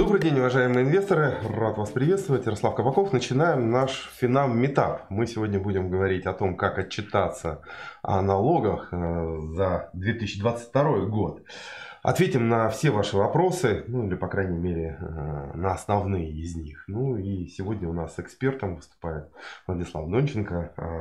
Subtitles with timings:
[0.00, 1.34] Добрый день, уважаемые инвесторы.
[1.42, 2.46] Рад вас приветствовать.
[2.46, 3.12] Ярослав Кабаков.
[3.12, 5.04] Начинаем наш Финам Meetup.
[5.10, 7.60] Мы сегодня будем говорить о том, как отчитаться
[8.00, 11.42] о налогах э, за 2022 год.
[12.02, 16.84] Ответим на все ваши вопросы, ну или, по крайней мере, э, на основные из них.
[16.88, 19.28] Ну и сегодня у нас экспертом выступает
[19.66, 21.00] Владислав Донченко, э,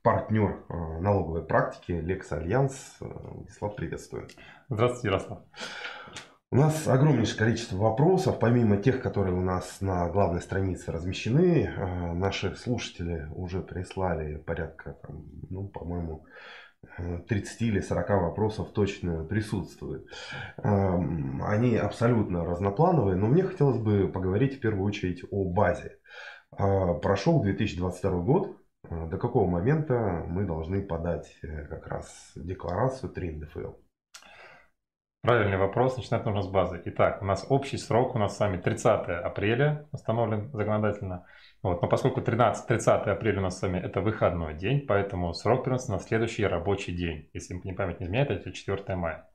[0.00, 0.64] партнер
[1.02, 2.96] налоговой практики Lex Alliance.
[3.00, 4.28] Владислав, приветствую.
[4.70, 5.40] Здравствуйте, Ярослав.
[6.52, 11.66] У нас огромнейшее количество вопросов, помимо тех, которые у нас на главной странице размещены.
[11.66, 16.24] Э, наши слушатели уже прислали порядка, там, ну, по-моему,
[17.28, 20.08] 30 или 40 вопросов точно присутствуют.
[20.56, 25.98] Эм, они абсолютно разноплановые, но мне хотелось бы поговорить в первую очередь о базе.
[26.58, 28.56] Э, прошел 2022 год.
[28.88, 31.32] Э, до какого момента мы должны подать
[31.68, 33.74] как раз декларацию 3 НДФЛ?
[35.22, 36.80] Правильный вопрос, начинать нужно с базы.
[36.86, 38.86] Итак, у нас общий срок у нас с вами 30
[39.22, 41.26] апреля установлен законодательно.
[41.62, 41.82] Вот.
[41.82, 45.92] Но поскольку 13, 30 апреля у нас с вами это выходной день, поэтому срок переносится
[45.92, 47.28] на следующий рабочий день.
[47.34, 49.28] Если мне память не изменяет, это 4 мая.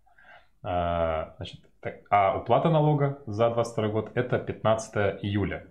[0.63, 5.67] А, значит, так, а уплата налога за 2022 год это 15 июля.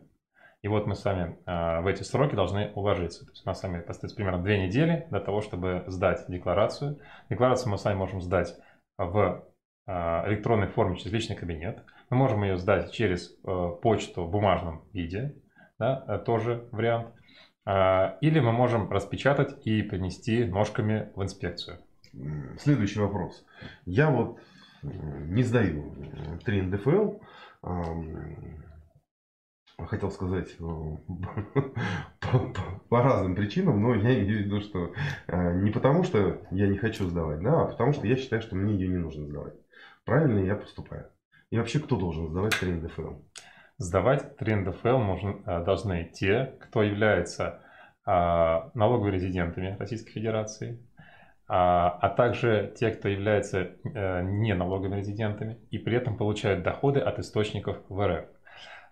[0.62, 3.24] И вот мы с вами а, в эти сроки должны уложиться.
[3.24, 7.00] То есть у нас с вами остается примерно две недели для того, чтобы сдать декларацию.
[7.28, 8.56] Декларацию мы с вами можем сдать
[8.96, 9.44] в
[9.86, 11.84] электронной форме через личный кабинет.
[12.10, 15.34] Мы можем ее сдать через э, почту в бумажном виде,
[15.78, 17.08] да, э, тоже вариант.
[17.66, 21.78] А, или мы можем распечатать и принести ножками в инспекцию.
[22.58, 23.44] Следующий вопрос.
[23.86, 24.38] Я вот
[24.82, 25.94] не сдаю
[26.44, 27.14] 3 НДФЛ.
[29.76, 30.62] Хотел сказать э,
[32.88, 34.92] по разным причинам, но я имею в виду, что
[35.26, 38.74] не потому, что я не хочу сдавать, да, а потому что я считаю, что мне
[38.74, 39.63] ее не нужно сдавать
[40.04, 41.10] правильно я поступаю?
[41.50, 43.14] И вообще, кто должен сдавать 3 НДФЛ?
[43.78, 47.64] Сдавать 3 НДФЛ э, должны те, кто является
[48.06, 50.78] а, налоговыми резидентами Российской Федерации,
[51.48, 57.00] а, а также те, кто является а, не налоговыми резидентами и при этом получают доходы
[57.00, 58.26] от источников в РФ.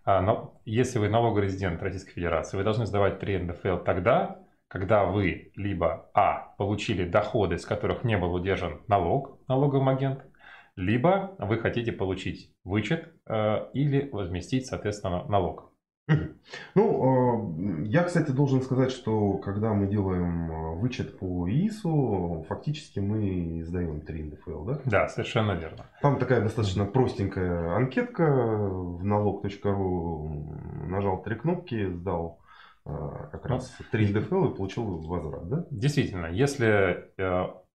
[0.04, 4.38] А, но если вы налоговый резидент Российской Федерации, вы должны сдавать 3 НДФЛ тогда,
[4.68, 6.54] когда вы либо А.
[6.56, 10.31] получили доходы, с которых не был удержан налог налоговым агентом,
[10.76, 15.70] либо вы хотите получить вычет э, или возместить, соответственно, налог.
[16.74, 22.98] Ну, э, я, кстати, должен сказать, что когда мы делаем э, вычет по ИИСу, фактически
[22.98, 24.80] мы сдаем 3 НДФЛ, да?
[24.84, 25.86] Да, совершенно верно.
[26.00, 30.58] Там такая достаточно простенькая анкетка в налог.ру.
[30.88, 32.40] Нажал три кнопки, сдал
[32.84, 35.66] как раз 3 НДФЛ и получил возврат, да?
[35.70, 37.12] Действительно, если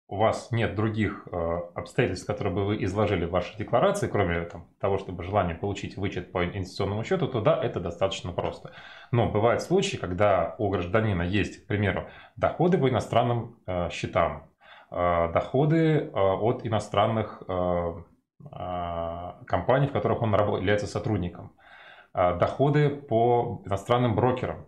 [0.09, 4.65] у вас нет других э, обстоятельств, которые бы вы изложили в вашей декларации, кроме там,
[4.79, 8.71] того, чтобы желание получить вычет по инвестиционному счету, то да, это достаточно просто.
[9.11, 12.07] Но бывают случаи, когда у гражданина есть, к примеру,
[12.37, 14.49] доходы по иностранным э, счетам,
[14.91, 17.43] э, доходы от иностранных
[19.47, 21.53] компаний, в которых он является сотрудником,
[22.13, 24.67] доходы по иностранным брокерам,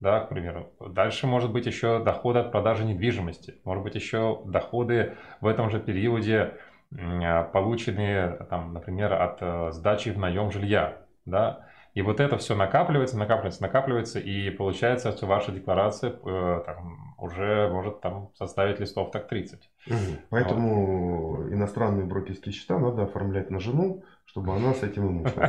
[0.00, 0.72] да, к примеру.
[0.80, 5.80] Дальше может быть еще доходы от продажи недвижимости, может быть еще доходы в этом же
[5.80, 6.54] периоде
[6.96, 12.56] а, полученные, там, например, от э, сдачи в наем жилья, да, и вот это все
[12.56, 19.12] накапливается, накапливается, накапливается, и получается, что ваша декларация э, там, уже может там составить листов
[19.12, 19.70] так 30.
[19.86, 19.96] Угу.
[20.30, 21.52] Поэтому вот.
[21.52, 25.48] иностранные брокерские счета надо оформлять на жену, чтобы она с этим и мучилась.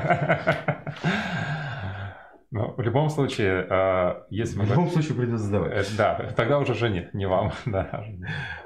[2.51, 4.65] Ну, в любом случае, э, если мы...
[4.65, 5.73] В любом случае придется сдавать.
[5.73, 7.51] Э, да, тогда уже жене, не вам.
[7.65, 8.05] Да.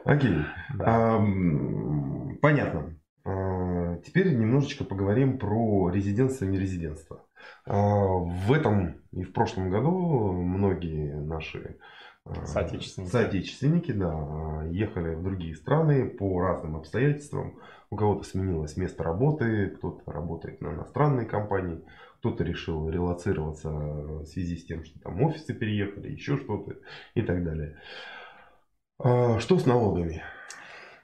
[0.03, 0.37] Окей.
[0.75, 0.85] Да.
[0.85, 1.19] А,
[2.41, 2.95] понятно.
[3.25, 7.25] А, теперь немножечко поговорим про резидентство и нерезидентство.
[7.65, 11.77] А, в этом и в прошлом году многие наши
[12.45, 13.11] Соотечественники.
[13.11, 17.59] Соотечественники, да, ехали в другие страны по разным обстоятельствам.
[17.89, 21.83] У кого-то сменилось место работы, кто-то работает на иностранной компании,
[22.19, 26.75] кто-то решил релацироваться в связи с тем, что там офисы переехали, еще что-то
[27.15, 27.77] и так далее.
[28.99, 30.21] А, что с налогами?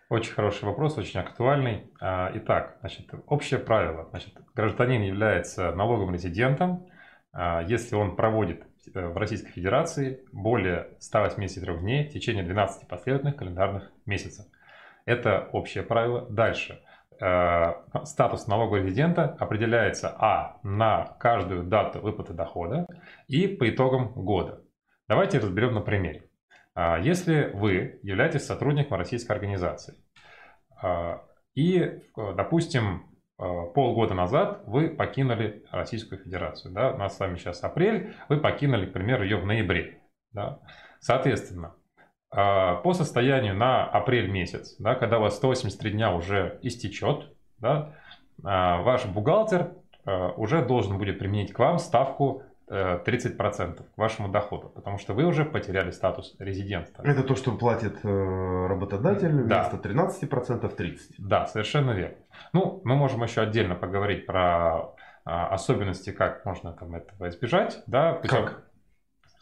[0.09, 1.89] Очень хороший вопрос, очень актуальный.
[2.00, 4.07] А, итак, значит, общее правило.
[4.09, 6.85] Значит, гражданин является налоговым резидентом,
[7.31, 8.63] а, если он проводит
[8.94, 14.45] э, в Российской Федерации более 183 дней в течение 12 последовательных календарных месяцев.
[15.06, 16.27] Это общее правило.
[16.29, 16.81] Дальше.
[17.21, 17.73] Э,
[18.03, 20.59] статус налогового резидента определяется а.
[20.63, 22.88] на каждую дату выплаты дохода
[23.27, 24.62] и по итогам года.
[25.07, 26.29] Давайте разберем на примере.
[26.73, 29.95] А, если вы являетесь сотрудником российской организации
[30.81, 31.23] а,
[31.53, 33.06] и, допустим,
[33.38, 36.73] полгода назад вы покинули Российскую Федерацию.
[36.73, 36.91] Да?
[36.91, 40.01] У нас с вами сейчас апрель, вы покинули, к примеру, ее в ноябре.
[40.31, 40.59] Да?
[41.00, 41.75] Соответственно,
[42.35, 47.93] по состоянию на апрель месяц, да, когда у вас 183 дня уже истечет, да,
[48.37, 49.71] ваш бухгалтер
[50.35, 55.25] уже должен будет применить к вам ставку 30% э, к вашему доходу, потому что вы
[55.25, 57.01] уже потеряли статус резидента.
[57.03, 59.69] Это то, что платит э, работодатель да.
[59.69, 60.99] вместо 13% 30%.
[61.19, 62.17] Да, совершенно верно.
[62.53, 64.95] Ну, мы можем еще отдельно поговорить про
[65.25, 67.83] а, особенности, как можно там этого избежать.
[67.88, 68.13] Да?
[68.23, 68.63] Как?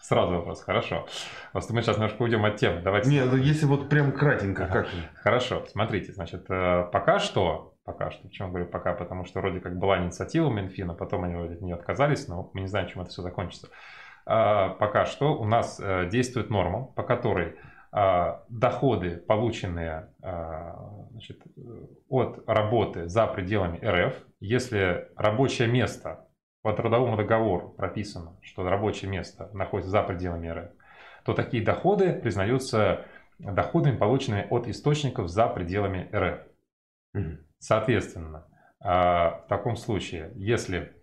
[0.04, 1.08] Сразу вопрос, хорошо.
[1.54, 2.82] Просто мы сейчас немножко уйдем от темы.
[2.82, 3.10] Давайте...
[3.10, 4.88] Нет, ну если вот прям кратенько, как?
[5.16, 8.28] Хорошо, смотрите, значит, э, пока что пока что.
[8.28, 8.94] Почему говорю пока?
[8.94, 12.62] Потому что вроде как была инициатива Минфина, потом они вроде от нее отказались, но мы
[12.62, 13.70] не знаем, чем это все закончится.
[14.26, 17.56] А, пока что у нас э, действует норма, по которой
[18.50, 20.10] доходы, полученные
[21.12, 21.44] значит,
[22.10, 26.26] от работы за пределами РФ, если рабочее место
[26.64, 30.72] по трудовому договору прописано, что рабочее место находится за пределами РФ,
[31.26, 33.06] то такие доходы признаются
[33.38, 36.40] доходами, полученными от источников за пределами РФ.
[37.60, 38.48] Соответственно,
[38.80, 40.94] а, в таком случае, если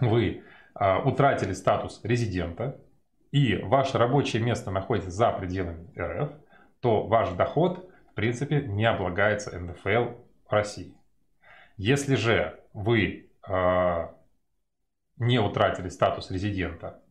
[0.00, 0.42] вы
[0.74, 2.80] а, утратили статус резидента
[3.30, 6.32] и ваше рабочее место находится за пределами РФ,
[6.80, 10.16] то ваш доход, в принципе, не облагается НДФЛ
[10.48, 10.94] в России.
[11.76, 13.29] Если же вы
[15.18, 17.02] не утратили статус резидента,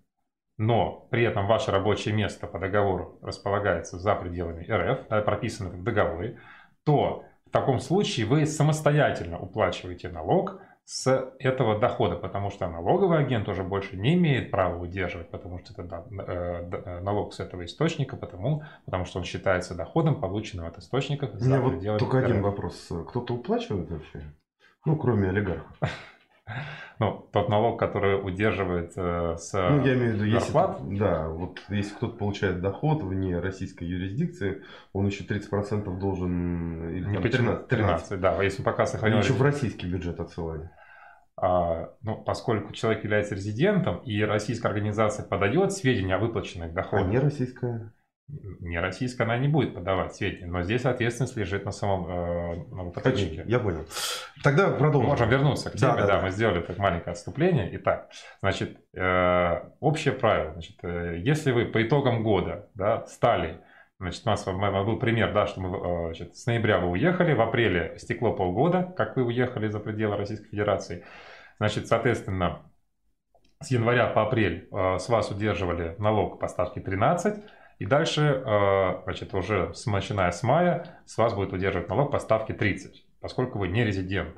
[0.58, 6.40] но при этом ваше рабочее место по договору располагается за пределами РФ, прописано в договоре,
[6.84, 13.48] то в таком случае вы самостоятельно уплачиваете налог с этого дохода, потому что налоговый агент
[13.48, 18.18] уже больше не имеет права удерживать, потому что это э, э, налог с этого источника,
[18.18, 21.30] потому, потому что он считается доходом, полученным от источника.
[21.32, 22.92] У меня вот только один вопрос.
[23.08, 24.24] Кто-то уплачивает вообще?
[24.86, 25.78] Ну, кроме олигархов.
[27.00, 30.82] Ну, тот налог, который удерживает э, с Ну, я имею в виду, зарплат.
[30.82, 37.04] если, да, вот если кто-то получает доход вне российской юрисдикции, он еще 30% должен, или
[37.06, 39.20] там, 13, 13, 13, да, если пока сохранил...
[39.20, 40.70] Еще в российский бюджет отсылали.
[41.42, 47.08] А, ну, поскольку человек является резидентом, и российская организация подает сведения о выплаченных доходах.
[47.08, 47.94] А не российская?
[48.60, 53.44] Не российская, она не будет подавать сведения, но здесь ответственность лежит на самом э, налогоплательщике.
[53.48, 53.86] Я понял.
[54.44, 55.10] Тогда продолжим.
[55.10, 57.70] Можем вернуться к теме, да, да, да, мы сделали так маленькое отступление.
[57.74, 58.10] Итак,
[58.42, 63.62] значит, э, общее правило, значит, э, если вы по итогам года да, стали,
[64.00, 67.42] значит, у нас был пример, да, что мы э, значит, с ноября вы уехали, в
[67.42, 71.04] апреле стекло полгода, как вы уехали за пределы Российской Федерации,
[71.58, 72.62] значит, соответственно,
[73.62, 77.44] с января по апрель э, с вас удерживали налог по ставке 13,
[77.80, 82.20] и дальше, э, значит, уже с, начиная с мая с вас будет удерживать налог по
[82.20, 84.36] ставке 30, поскольку вы не резидент.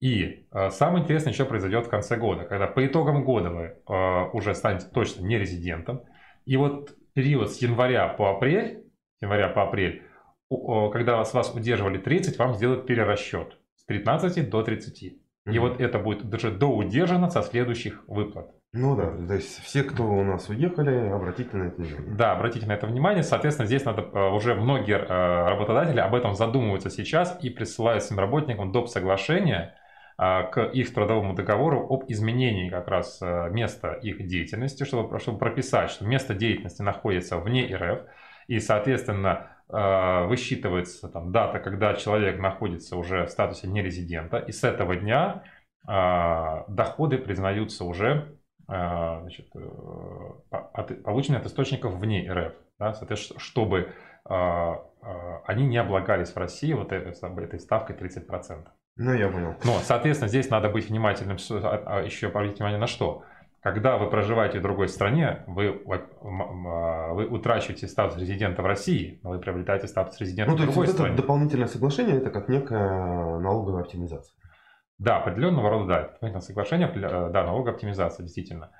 [0.00, 4.30] И э, самое интересное еще произойдет в конце года, когда по итогам года вы э,
[4.32, 6.02] уже станете точно не резидентом.
[6.46, 8.84] И вот период с января по апрель,
[9.20, 10.02] января по апрель,
[10.50, 15.18] когда с вас удерживали 30, вам сделают перерасчет с 15 до 30.
[15.48, 15.54] Mm-hmm.
[15.54, 18.50] И вот это будет даже доудержано со следующих выплат.
[18.74, 22.14] Ну да, то есть все, кто у нас уехали, обратите на это внимание.
[22.16, 23.22] Да, обратите на это внимание.
[23.22, 28.20] Соответственно, здесь надо э, уже многие э, работодатели об этом задумываются сейчас и присылают своим
[28.20, 28.88] работникам доп.
[28.88, 29.74] соглашения
[30.18, 35.90] э, к их трудовому договору об изменении как раз места их деятельности, чтобы, чтобы прописать,
[35.90, 38.00] что место деятельности находится вне РФ,
[38.48, 44.96] и, соответственно, высчитывается там, дата, когда человек находится уже в статусе нерезидента, и с этого
[44.96, 45.42] дня
[45.84, 48.38] доходы признаются уже
[48.70, 53.94] а, значит, э, полученные от источников вне РФ, да, соответственно, чтобы
[54.26, 58.66] а, а, они не облагались в России вот этой ставкой 30%.
[58.96, 59.54] Ну, я понял.
[59.64, 63.22] Но, соответственно, здесь надо быть внимательным, еще обратить внимание на что.
[63.60, 69.40] Когда вы проживаете в другой стране, вы, вы утрачиваете статус резидента в России, но вы
[69.40, 71.14] приобретаете статус резидента ну, в другой вот стране.
[71.14, 74.34] Это дополнительное соглашение это как некая налоговая оптимизация.
[74.98, 78.70] Да, определенного рода, да, дополнительное соглашение, э, да, налоговая оптимизация, действительно.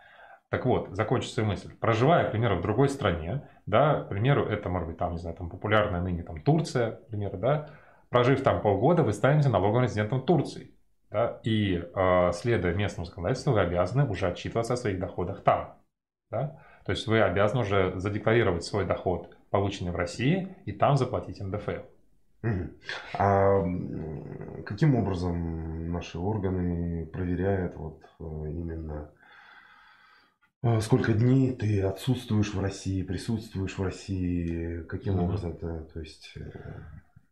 [0.49, 1.75] Так вот, закончу свою мысль.
[1.79, 5.37] Проживая, к примеру, в другой стране, да, к примеру, это, может быть, там, не знаю,
[5.37, 7.69] там популярная ныне там Турция, к примеру, да,
[8.09, 10.75] прожив там полгода, вы станете налоговым резидентом Турции.
[11.11, 15.75] Да, и э, следуя местному законодательству, вы обязаны уже отчитываться о своих доходах там.
[16.31, 16.63] Да?
[16.85, 21.83] То есть вы обязаны уже задекларировать свой доход, полученный в России, и там заплатить НДФЛ.
[23.15, 23.63] А
[24.67, 29.11] каким образом наши органы проверяют вот э, именно
[30.63, 35.25] э, сколько дней ты отсутствуешь в России, присутствуешь в России, каким mm-hmm.
[35.25, 36.35] образом это, то есть...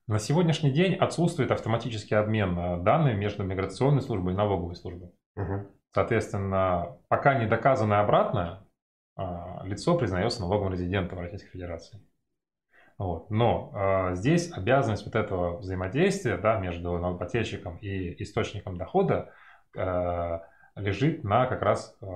[0.09, 5.11] Э, На сегодняшний день отсутствует автоматический обмен э, данными между миграционной службой и налоговой службой.
[5.37, 5.73] Угу.
[5.93, 8.67] Соответственно, пока не доказано обратное,
[9.17, 12.01] а, лицо признается налоговым резидентом Российской Федерации.
[12.99, 13.31] Вот.
[13.31, 19.33] Но э, здесь обязанность вот этого взаимодействия да, между налогоплательщиком и источником дохода
[19.75, 20.39] э,
[20.77, 22.07] лежит на как раз э,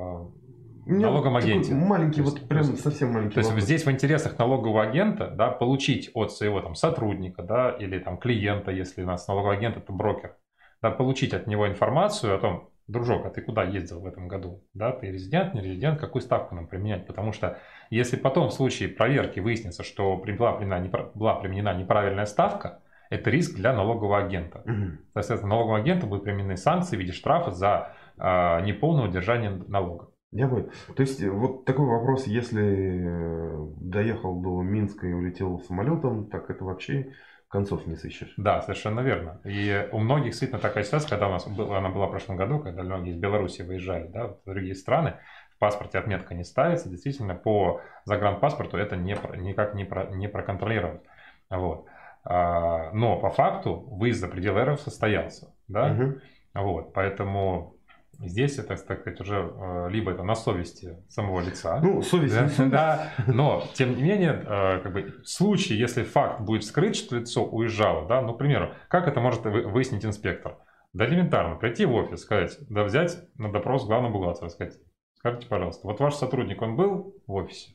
[0.87, 1.75] налоговом агенте.
[1.75, 3.35] Маленький, вот прям совсем маленький.
[3.35, 3.65] То есть вопрос.
[3.65, 8.71] здесь в интересах налогового агента да, получить от своего там, сотрудника да, или там, клиента,
[8.71, 10.37] если у нас налоговый агент это брокер,
[10.83, 14.63] да, получить от него информацию о том, дружок, а ты куда ездил в этом году?
[14.75, 17.07] Да, ты резидент, не резидент, какую ставку нам применять?
[17.07, 17.59] Потому что
[17.91, 23.57] если потом в случае проверки выяснится, что была применена, была применена неправильная ставка, это риск
[23.57, 24.63] для налогового агента.
[24.65, 24.99] Угу.
[25.15, 30.10] Соответственно, налоговому агенту будут применены санкции в виде штрафа за э, неполное удержание налога.
[30.33, 36.31] Я бы, то есть вот такой вопрос, если э, доехал до Минска и улетел самолетом,
[36.31, 37.15] так это вообще
[37.49, 38.33] концов не сыщешь.
[38.37, 39.41] Да, совершенно верно.
[39.45, 42.61] И у многих действительно такая ситуация, когда у нас была, она была в прошлом году,
[42.61, 45.17] когда многие из Беларуси выезжали да, в другие страны,
[45.57, 51.03] в паспорте отметка не ставится, действительно по загранпаспорту это не, никак не, про, не проконтролировать.
[51.51, 51.87] Вот.
[52.23, 55.53] А, но по факту выезд за пределы РФ состоялся.
[55.67, 55.93] Да?
[55.93, 56.21] Угу.
[56.55, 57.80] Вот, поэтому
[58.23, 61.81] Здесь это, так сказать, уже э, либо это на совести самого лица.
[61.81, 62.35] Ну, совесть.
[62.59, 66.97] Да, да, но, тем не менее, э, как бы, в случае, если факт будет скрыт,
[66.97, 70.59] что лицо уезжало, да, ну, к примеру, как это может выяснить инспектор?
[70.93, 74.75] Да элементарно, прийти в офис, сказать, да взять на допрос главного бухгалтера, сказать,
[75.15, 77.73] скажите, пожалуйста, вот ваш сотрудник, он был в офисе?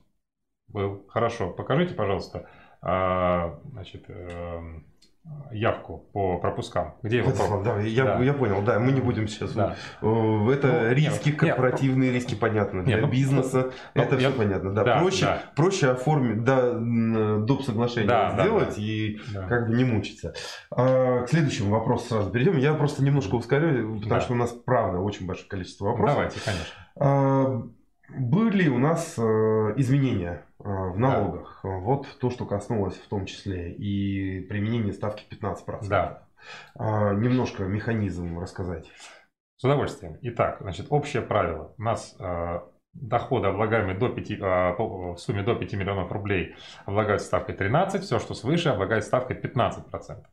[0.67, 1.05] Был.
[1.07, 2.47] Хорошо, покажите, пожалуйста,
[2.81, 4.85] а, значит, эм,
[5.51, 6.95] явку по пропускам.
[7.01, 7.63] Где его пропуск?
[7.63, 8.19] Да, я, да.
[8.19, 9.53] я понял, да, мы не будем сейчас.
[9.53, 9.75] Да.
[10.01, 14.15] Э, это ну, риски, нет, корпоративные нет, риски, понятно, нет, для ну, бизнеса, ну, это
[14.15, 14.73] я, все понятно.
[14.73, 15.41] Да, да, проще, да.
[15.55, 16.73] проще оформить, да,
[17.39, 17.63] доп.
[17.63, 19.47] соглашение да, сделать да, и да.
[19.47, 20.33] как бы не мучиться.
[20.71, 22.57] А, к следующему вопросу сразу перейдем.
[22.57, 24.21] Я просто немножко ускорю, потому да.
[24.21, 26.15] что у нас, правда, очень большое количество вопросов.
[26.15, 26.73] Давайте, конечно.
[26.97, 27.63] А,
[28.09, 29.21] были у нас э,
[29.77, 31.61] изменения э, в налогах.
[31.63, 31.69] Да.
[31.69, 35.87] Вот то, что коснулось в том числе и применения ставки 15%.
[35.87, 36.27] Да.
[36.75, 38.91] А, немножко механизм рассказать.
[39.57, 40.17] С удовольствием.
[40.21, 41.73] Итак, значит, общее правило.
[41.77, 42.59] У нас э,
[42.93, 48.33] доходы, облагаемые до 5, в сумме до 5 миллионов рублей, облагаются ставкой 13, все, что
[48.33, 50.23] свыше, облагается ставкой 15%.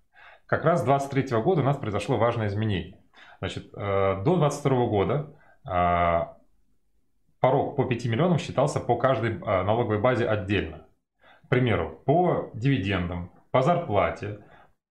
[0.46, 2.98] Как раз с 2023 года у нас произошло важное изменение.
[3.38, 6.36] Значит, до 2022 года
[7.42, 10.86] порог по 5 миллионам считался по каждой а, налоговой базе отдельно.
[11.44, 14.38] К примеру, по дивидендам, по зарплате,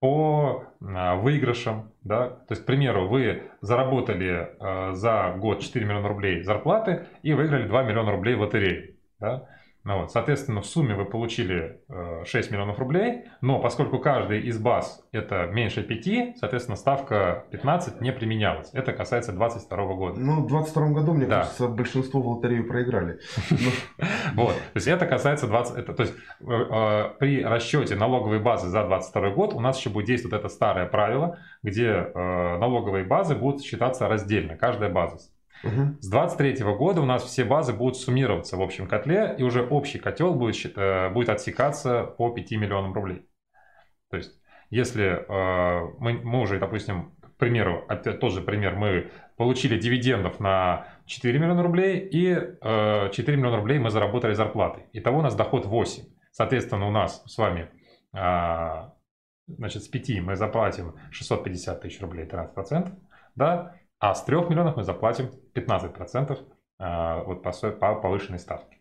[0.01, 1.93] по а, выигрышам.
[2.03, 2.29] Да?
[2.29, 7.67] То есть, к примеру, вы заработали а, за год 4 миллиона рублей зарплаты и выиграли
[7.67, 8.95] 2 миллиона рублей в лотерее.
[9.19, 9.47] Да?
[9.83, 11.81] Ну, вот, соответственно, в сумме вы получили
[12.25, 17.99] 6 э, миллионов рублей, но поскольку каждый из баз это меньше 5, соответственно, ставка 15
[17.99, 18.69] не применялась.
[18.73, 20.19] Это касается 2022 года.
[20.19, 21.39] Ну, в 2022 году, мне да.
[21.39, 23.19] кажется, большинство в лотерею проиграли.
[24.35, 25.85] Вот, то есть это касается 20...
[25.85, 30.05] То есть э, э, при расчете налоговой базы за 2022 год у нас еще будет
[30.05, 35.17] действовать это старое правило, где налоговые базы будут считаться раздельно, каждая база.
[35.63, 35.97] Угу.
[35.99, 39.99] С 2023 года у нас все базы будут суммироваться в общем котле, и уже общий
[39.99, 43.27] котел будет, э, будет отсекаться по 5 миллионам рублей.
[44.09, 44.39] То есть,
[44.69, 50.39] если э, мы, мы уже, допустим, к примеру, опять тот же пример, мы получили дивидендов
[50.39, 54.83] на 4 миллиона рублей, и э, 4 миллиона рублей мы заработали зарплаты.
[54.93, 56.03] Итого у нас доход 8.
[56.31, 57.69] Соответственно, у нас с вами
[58.13, 58.89] э,
[59.57, 62.91] значит, с 5 мы заплатим 650 тысяч рублей, 13%,
[63.35, 66.37] да, а с 3 миллионов мы заплатим 15%
[66.79, 68.79] а, вот по, по повышенной ставке.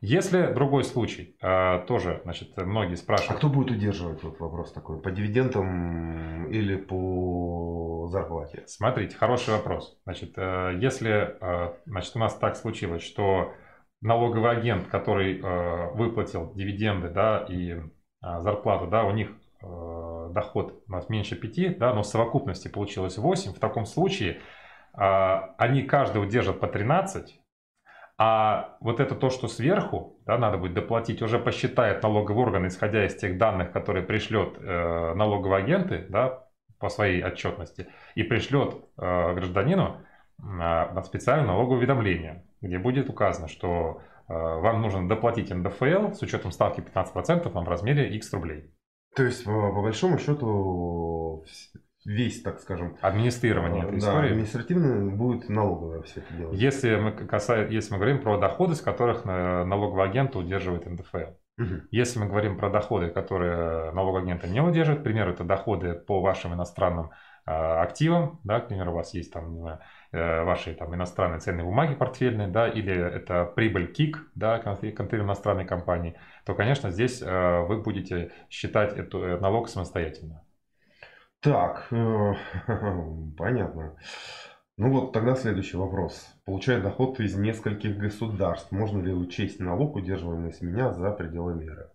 [0.00, 3.34] Если другой случай, а, тоже, значит, многие спрашивают...
[3.34, 8.62] А кто будет удерживать, вот вопрос такой, по дивидендам или по зарплате?
[8.66, 9.98] Смотрите, хороший вопрос.
[10.04, 13.52] Значит, э, если, э, значит, у нас так случилось, что
[14.02, 17.80] налоговый агент, который э, выплатил дивиденды, да, и
[18.20, 19.30] зарплату, да, у них
[20.34, 24.40] доход меньше 5, да, но в совокупности получилось 8, в таком случае
[24.92, 27.40] а, они каждый удержат по 13,
[28.16, 33.04] а вот это то, что сверху, да, надо будет доплатить, уже посчитает налоговый орган, исходя
[33.04, 36.44] из тех данных, которые пришлет э, налоговые агенты да,
[36.78, 40.00] по своей отчетности, и пришлет э, гражданину
[40.38, 46.52] э, специальное налоговое уведомление, где будет указано, что э, вам нужно доплатить НДФЛ с учетом
[46.52, 48.72] ставки 15% в размере X рублей.
[49.14, 51.44] То есть, по, по большому счету,
[52.04, 54.30] весь, так скажем, администрирование этой да, истории.
[54.30, 56.58] административно будет налоговое все это делать.
[56.58, 61.34] Если мы, касаем, если мы говорим про доходы, с которых налоговый агент удерживает НДФЛ.
[61.56, 61.74] Угу.
[61.92, 66.52] Если мы говорим про доходы, которые налогоагенты не удерживают, к примеру, это доходы по вашим
[66.52, 67.10] иностранным
[67.46, 69.78] э, активам, да, к примеру, у вас есть там э,
[70.14, 76.16] ваши там иностранные ценные бумаги портфельные, да, или это прибыль КИК, да, конкретно иностранной компании,
[76.44, 80.44] то, конечно, здесь э, вы будете считать эту э, налог самостоятельно.
[81.40, 82.34] Так, э,
[83.36, 83.96] понятно.
[84.76, 86.26] Ну вот тогда следующий вопрос.
[86.44, 88.72] Получает доход из нескольких государств.
[88.72, 91.90] Можно ли учесть налог, удерживаемый с меня, за пределами РФ?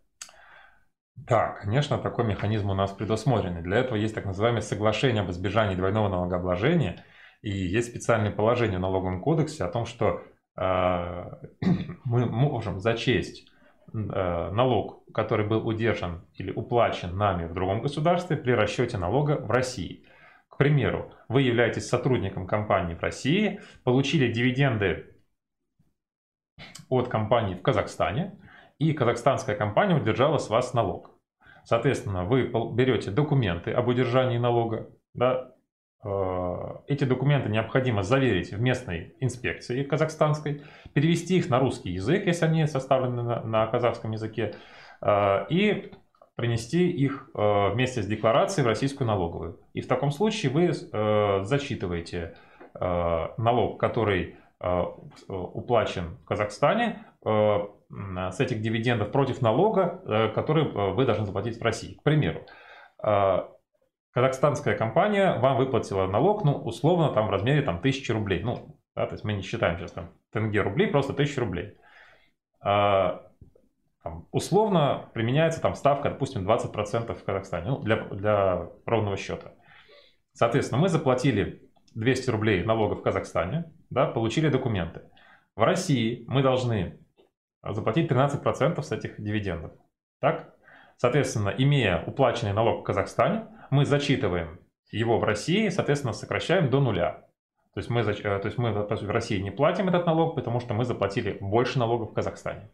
[1.27, 3.61] Да, конечно, такой механизм у нас предусмотрен.
[3.61, 7.03] Для этого есть так называемое соглашение об избежании двойного налогообложения.
[7.41, 10.21] И есть специальные положения в налоговом кодексе о том, что
[10.57, 10.61] э,
[12.05, 13.49] мы можем зачесть
[13.93, 19.51] э, налог, который был удержан или уплачен нами в другом государстве при расчете налога в
[19.51, 20.05] России
[20.59, 25.15] примеру, вы являетесь сотрудником компании в России, получили дивиденды
[26.89, 28.37] от компании в Казахстане,
[28.77, 31.17] и казахстанская компания удержала с вас налог.
[31.63, 35.55] Соответственно, вы берете документы об удержании налога, да,
[36.01, 40.61] эти документы необходимо заверить в местной инспекции казахстанской,
[40.93, 44.55] перевести их на русский язык, если они составлены на, на казахском языке,
[45.01, 45.91] э, и
[46.39, 49.59] принести их э, вместе с декларацией в российскую налоговую.
[49.73, 52.35] И в таком случае вы э, зачитываете
[52.79, 54.37] э, налог, который
[55.29, 61.93] уплачен в Казахстане с этих дивидендов против налога, который вы должны заплатить в России.
[61.93, 62.45] К примеру,
[64.21, 68.43] казахстанская компания вам выплатила налог, ну, условно, там в размере там, 1000 рублей.
[68.43, 71.77] Ну, да, то есть мы не считаем сейчас там тенге рублей, просто 1000 рублей
[74.03, 79.53] там, условно применяется там ставка, допустим, 20% в Казахстане, ну, для, для ровного счета.
[80.33, 85.01] Соответственно, мы заплатили 200 рублей налогов в Казахстане, да, получили документы.
[85.55, 86.99] В России мы должны
[87.63, 89.71] заплатить 13% с этих дивидендов.
[90.21, 90.53] Так?
[90.97, 94.59] Соответственно, имея уплаченный налог в Казахстане, мы зачитываем
[94.91, 97.25] его в России, соответственно, сокращаем до нуля.
[97.73, 100.73] То есть мы, э, то есть мы в России не платим этот налог, потому что
[100.73, 102.69] мы заплатили больше налогов в Казахстане.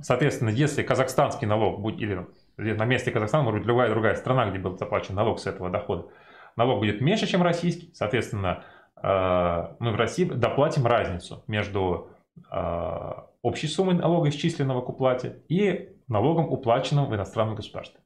[0.00, 4.58] Соответственно, если казахстанский налог будет, или на месте Казахстана, может быть, любая другая страна, где
[4.58, 6.08] был заплачен налог с этого дохода,
[6.56, 8.64] налог будет меньше, чем российский, соответственно,
[8.96, 12.10] э, мы в России доплатим разницу между
[12.50, 18.00] э, общей суммой налога, исчисленного к уплате, и налогом, уплаченным в иностранном государстве.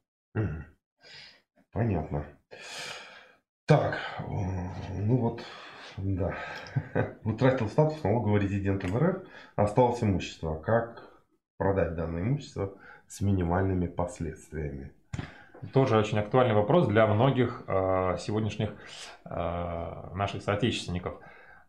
[1.71, 2.25] Понятно.
[3.65, 5.43] Так, ну вот,
[5.97, 6.35] да.
[7.23, 9.23] Утратил статус налогового резидента в РФ,
[9.55, 10.55] осталось имущество.
[10.59, 11.03] Как
[11.57, 12.77] продать данное имущество
[13.07, 14.93] с минимальными последствиями?
[15.73, 18.73] Тоже очень актуальный вопрос для многих э, сегодняшних
[19.25, 19.29] э,
[20.13, 21.19] наших соотечественников.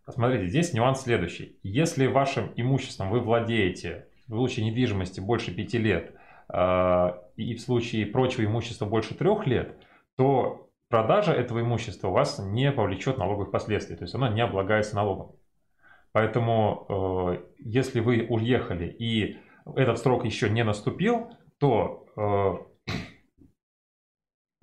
[0.08, 1.58] Смотрите, здесь нюанс следующий.
[1.62, 6.14] Если вашим имуществом вы владеете в случае недвижимости больше пяти лет
[6.48, 9.74] э, и в случае прочего имущества больше трех лет,
[10.18, 14.96] то продажа этого имущества у вас не повлечет налоговых последствий, то есть оно не облагается
[14.96, 15.37] налогом.
[16.11, 19.38] Поэтому, э, если вы уехали и
[19.76, 22.92] этот срок еще не наступил, то э,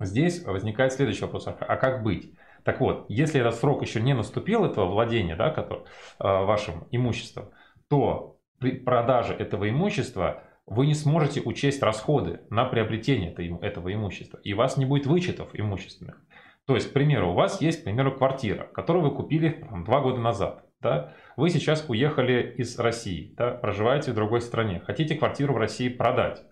[0.00, 2.34] здесь возникает следующий вопрос, а, а как быть?
[2.62, 5.84] Так вот, если этот срок еще не наступил, этого владения да, который, э,
[6.18, 7.48] вашим имуществом,
[7.88, 14.52] то при продаже этого имущества вы не сможете учесть расходы на приобретение этого имущества, и
[14.52, 16.20] у вас не будет вычетов имущественных.
[16.66, 20.00] То есть, к примеру, у вас есть, к примеру, квартира, которую вы купили там, два
[20.00, 20.64] года назад.
[20.80, 21.14] Да?
[21.36, 23.52] Вы сейчас уехали из России, да?
[23.52, 26.42] проживаете в другой стране, хотите квартиру в России продать.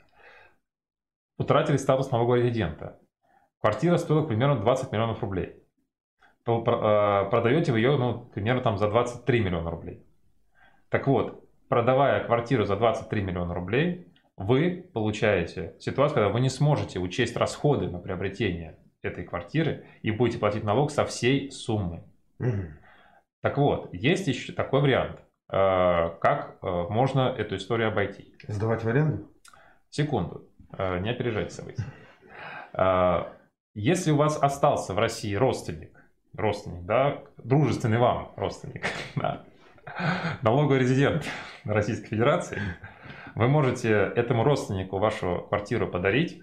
[1.37, 3.01] Утратили статус нового резидента.
[3.61, 5.57] Квартира стоила примерно 20 миллионов рублей.
[6.47, 10.07] А, продаете вы ее, ну, примерно там за 23 миллиона рублей.
[10.91, 11.44] Так вот,
[11.75, 14.07] продавая квартиру за 23 миллиона рублей,
[14.37, 20.39] вы получаете ситуацию, когда вы не сможете учесть расходы на приобретение этой квартиры и будете
[20.39, 22.05] платить налог со всей суммы.
[22.39, 22.63] Угу.
[23.43, 25.19] Так вот, есть еще такой вариант,
[25.51, 28.37] э, как э, можно эту историю обойти.
[28.47, 29.33] Сдавать в аренду?
[29.91, 31.85] Секунду, э, не опережайте события.
[33.75, 36.01] Если у вас остался в России родственник,
[36.37, 39.45] родственник, да, дружественный вам родственник, да,
[40.43, 41.25] налоговый резидент
[41.65, 42.61] Российской Федерации,
[43.35, 46.43] вы можете этому родственнику вашу квартиру подарить.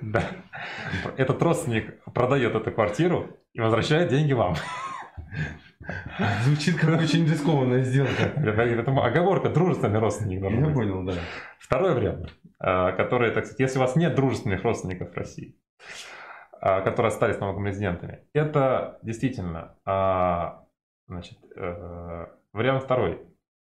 [0.00, 0.22] Да.
[1.16, 4.54] Этот родственник продает эту квартиру и возвращает деньги вам.
[6.44, 8.32] Звучит как очень рискованная сделка.
[8.36, 10.42] Это оговорка, дружественный родственник.
[10.42, 11.14] Я понял, да.
[11.58, 15.56] Второй вариант, который, так сказать, если у вас нет дружественных родственников в России,
[16.60, 20.61] а, которые остались налоговыми резидентами, это действительно, а,
[21.12, 23.20] значит, э, вариант второй.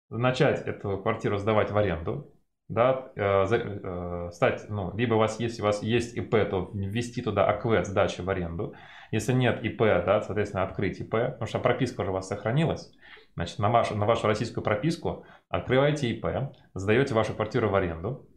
[0.08, 2.32] Начать эту квартиру сдавать в аренду,
[2.68, 7.22] да, э, э, стать, ну, либо у вас, если у вас есть ИП, то ввести
[7.22, 8.74] туда АКВ сдачи в аренду.
[9.10, 12.92] Если нет ИП, да, соответственно, открыть ИП, потому что прописка уже у вас сохранилась.
[13.34, 18.28] Значит, на вашу, на вашу российскую прописку открываете ИП, сдаете вашу квартиру в аренду,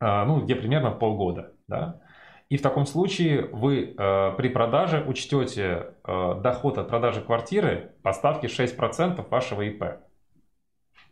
[0.00, 2.00] э, ну, где примерно полгода, да.
[2.48, 8.12] И в таком случае вы э, при продаже учтете э, доход от продажи квартиры по
[8.12, 9.82] ставке 6% вашего ИП.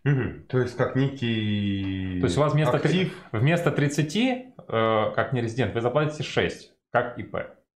[0.04, 0.46] Угу.
[0.48, 3.12] То есть как некий То есть у вас вместо, актив...
[3.32, 7.36] вместо 30, э, как нерезидент, вы заплатите 6, как ИП.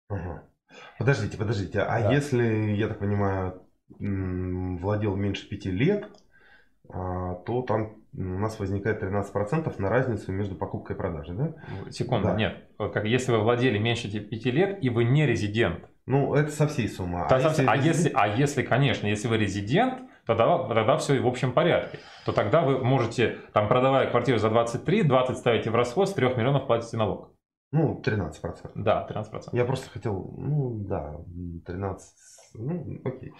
[0.09, 0.43] Ага.
[0.99, 1.79] Подождите, подождите.
[1.79, 2.11] А да.
[2.11, 3.63] если, я так понимаю,
[3.99, 6.09] владел меньше 5 лет,
[6.89, 11.53] то там у нас возникает 13% на разницу между покупкой и продажей, да?
[11.91, 12.35] Секунду, да.
[12.35, 12.67] нет.
[12.77, 15.85] Как, если вы владели меньше 5 лет и вы не резидент.
[16.05, 17.25] Ну, это со всей суммы.
[17.29, 21.51] А, если, а, если, а если, конечно, если вы резидент, тогда, тогда все в общем
[21.51, 21.99] порядке.
[22.25, 26.29] То тогда вы можете, там, продавая квартиру за 23, 20 ставите в расход, с 3
[26.35, 27.33] миллионов платите налог.
[27.71, 28.71] Ну, 13%.
[28.75, 29.49] Да, 13%.
[29.51, 31.17] Я просто хотел, ну да,
[31.65, 32.13] 13
[32.57, 33.33] ну, окей.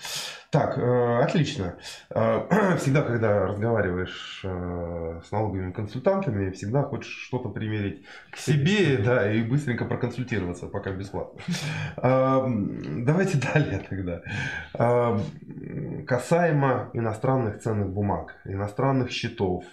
[0.50, 1.76] Так, э, отлично.
[2.10, 9.32] Э, всегда, когда разговариваешь э, с налоговыми консультантами, всегда хочешь что-то примерить к себе, да,
[9.32, 11.42] и быстренько проконсультироваться, пока бесплатно.
[11.98, 14.22] Давайте далее тогда.
[16.06, 19.66] Касаемо иностранных ценных бумаг, иностранных счетов,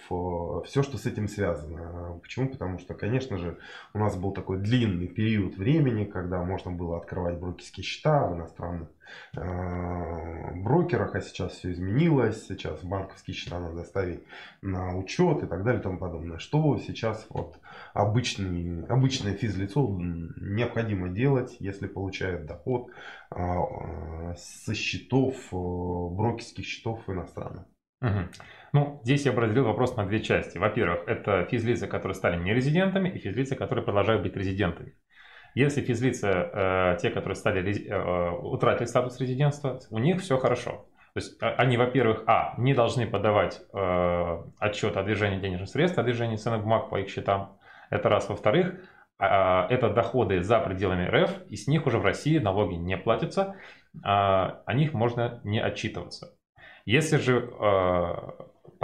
[0.65, 2.19] все, что с этим связано.
[2.21, 2.49] Почему?
[2.49, 3.57] Потому что, конечно же,
[3.93, 8.89] у нас был такой длинный период времени, когда можно было открывать брокерские счета в иностранных
[9.04, 14.23] Э, брокерах, а сейчас все изменилось, сейчас банковские счета надо ставить
[14.61, 16.37] на учет и так далее и тому подобное.
[16.37, 17.59] Что сейчас вот
[17.93, 22.89] обычный, обычное физлицо необходимо делать, если получает доход
[23.29, 27.65] а, со счетов, э, брокерских счетов иностранных?
[28.01, 28.19] Угу.
[28.73, 30.57] Ну, здесь я разделил вопрос на две части.
[30.57, 34.95] Во-первых, это физлицы, которые стали нерезидентами, и физлицы, которые продолжают быть резидентами.
[35.55, 40.85] Если физлица, э, те, которые стали, э, утратили статус резидентства, у них все хорошо.
[41.15, 45.97] То есть а, они, во-первых, а, не должны подавать э, отчет о движении денежных средств,
[45.97, 47.57] о движении ценных бумаг по их счетам.
[47.89, 48.27] Это раз.
[48.27, 48.75] Во-вторых,
[49.17, 53.55] э, это доходы за пределами РФ, и с них уже в России налоги не платятся,
[53.93, 56.35] э, о них можно не отчитываться.
[56.83, 58.13] Если же э,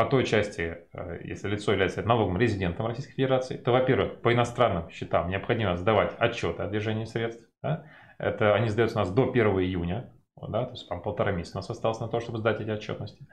[0.02, 4.90] по той части, э, если лицо является налоговым резидентом Российской Федерации, то, во-первых, по иностранным
[4.90, 7.48] счетам необходимо сдавать отчеты о движении средств.
[7.62, 7.86] Да?
[8.18, 11.62] Это они сдаются у нас до 1 июня, да, то есть там полтора месяца у
[11.62, 13.28] нас осталось на то, чтобы сдать эти отчетности.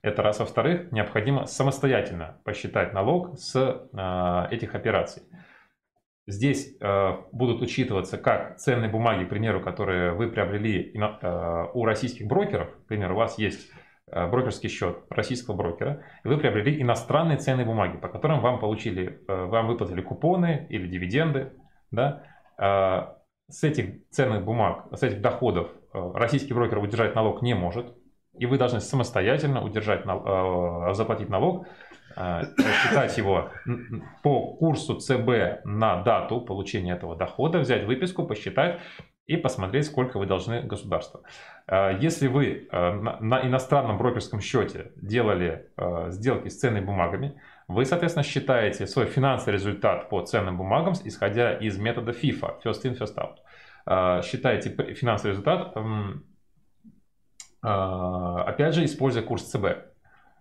[0.00, 0.38] Это раз.
[0.38, 5.24] Во-вторых, необходимо самостоятельно посчитать налог с э, этих операций.
[6.26, 12.26] Здесь э, будут учитываться как ценные бумаги, к примеру, которые вы приобрели э, у российских
[12.26, 12.70] брокеров.
[12.70, 13.70] К примеру, у вас есть
[14.28, 19.44] брокерский счет российского брокера, и вы приобрели иностранные ценные бумаги, по которым вам получили, э,
[19.46, 21.52] вам выплатили купоны или дивиденды,
[21.90, 22.22] да,
[22.58, 23.06] э,
[23.50, 27.94] с этих ценных бумаг, с этих доходов российский брокер удержать налог не может,
[28.38, 30.04] и вы должны самостоятельно удержать,
[30.96, 31.66] заплатить налог,
[32.16, 33.50] считать его
[34.22, 38.80] по курсу ЦБ на дату получения этого дохода, взять выписку, посчитать
[39.26, 41.22] и посмотреть, сколько вы должны государству.
[41.66, 47.86] А, если вы а, на иностранном брокерском счете делали а, сделки с ценными бумагами, вы,
[47.86, 53.16] соответственно, считаете свой финансовый результат по ценным бумагам, исходя из метода FIFA, First In, First
[53.16, 54.22] Out.
[54.22, 55.74] Считаете финансовый результат,
[57.60, 59.66] опять же, используя курс ЦБ.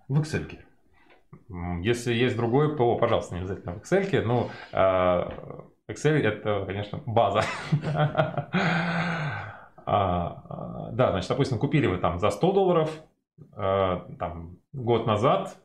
[0.10, 0.60] В Excel.
[1.82, 4.22] Если есть другой ПО, пожалуйста, не обязательно в Excel.
[4.22, 4.50] Ну,
[5.90, 7.42] Excel это, конечно, база.
[9.86, 12.90] А, да, значит, допустим, купили вы там за 100 долларов
[13.52, 15.58] а, там, год назад.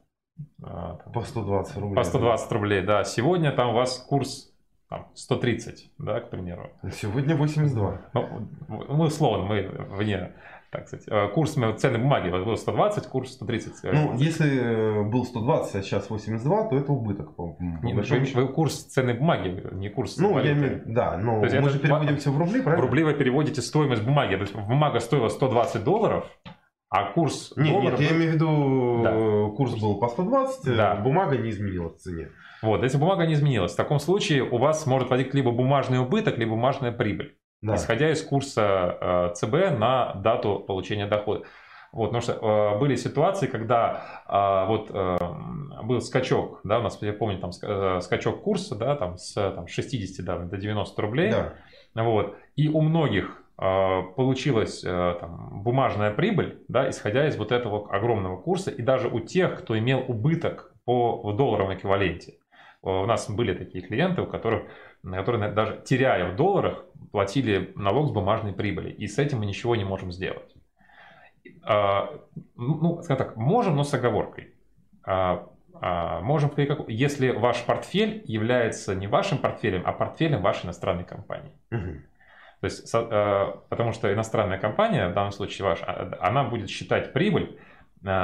[0.61, 1.94] А, по 120 рублей.
[1.94, 3.04] По 120 рублей, да.
[3.04, 4.52] Сегодня там у вас курс
[4.88, 6.72] там, 130, да, к примеру.
[6.90, 8.00] Сегодня 82.
[8.14, 10.33] Ну, мы условно, мы вне
[10.70, 13.85] так сказать, э, курс ценной бумаги был 120, курс 130.
[13.85, 17.35] Э, ну, если э, был 120, а сейчас 82, то это убыток.
[17.37, 18.02] По, по не, вы,
[18.35, 22.18] вы курс ценной бумаги, не курс Ну, я имею, да, но мы это, же переводим
[22.18, 22.83] все в рубли, правильно?
[22.83, 24.35] В рубли вы переводите стоимость бумаги.
[24.35, 26.26] То есть бумага стоила 120 долларов,
[26.90, 28.00] а курс Нет, долларов...
[28.00, 29.57] нет, я имею в виду, да.
[29.57, 30.96] курс был по 120, да.
[30.96, 32.28] бумага не изменилась в цене.
[32.61, 36.37] Вот, если бумага не изменилась, в таком случае у вас может возникнуть либо бумажный убыток,
[36.37, 37.75] либо бумажная прибыль да.
[37.75, 41.44] исходя из курса э, ЦБ на дату получения дохода.
[41.90, 45.16] Вот, потому что э, были ситуации, когда э, вот э,
[45.85, 49.66] был скачок, да, у нас, я помню, там э, скачок курса, да, там с там,
[49.66, 52.03] 60 да, до 90 рублей, да.
[52.03, 57.90] вот, и у многих э, получилась э, там, бумажная прибыль, да, исходя из вот этого
[57.90, 62.35] огромного курса, и даже у тех, кто имел убыток по в долларовом эквиваленте.
[62.83, 64.64] У нас были такие клиенты, у которых,
[65.03, 68.90] которые даже теряя в долларах, платили налог с бумажной прибыли.
[68.90, 70.55] И с этим мы ничего не можем сделать.
[71.62, 72.11] А,
[72.57, 74.55] ну, скажем так, можем, но с оговоркой.
[75.05, 75.49] А,
[75.81, 76.51] а, можем,
[76.88, 81.53] если ваш портфель является не вашим портфелем, а портфелем вашей иностранной компании.
[81.71, 82.01] Угу.
[82.61, 87.57] То есть, потому что иностранная компания, в данном случае ваша, она будет считать прибыль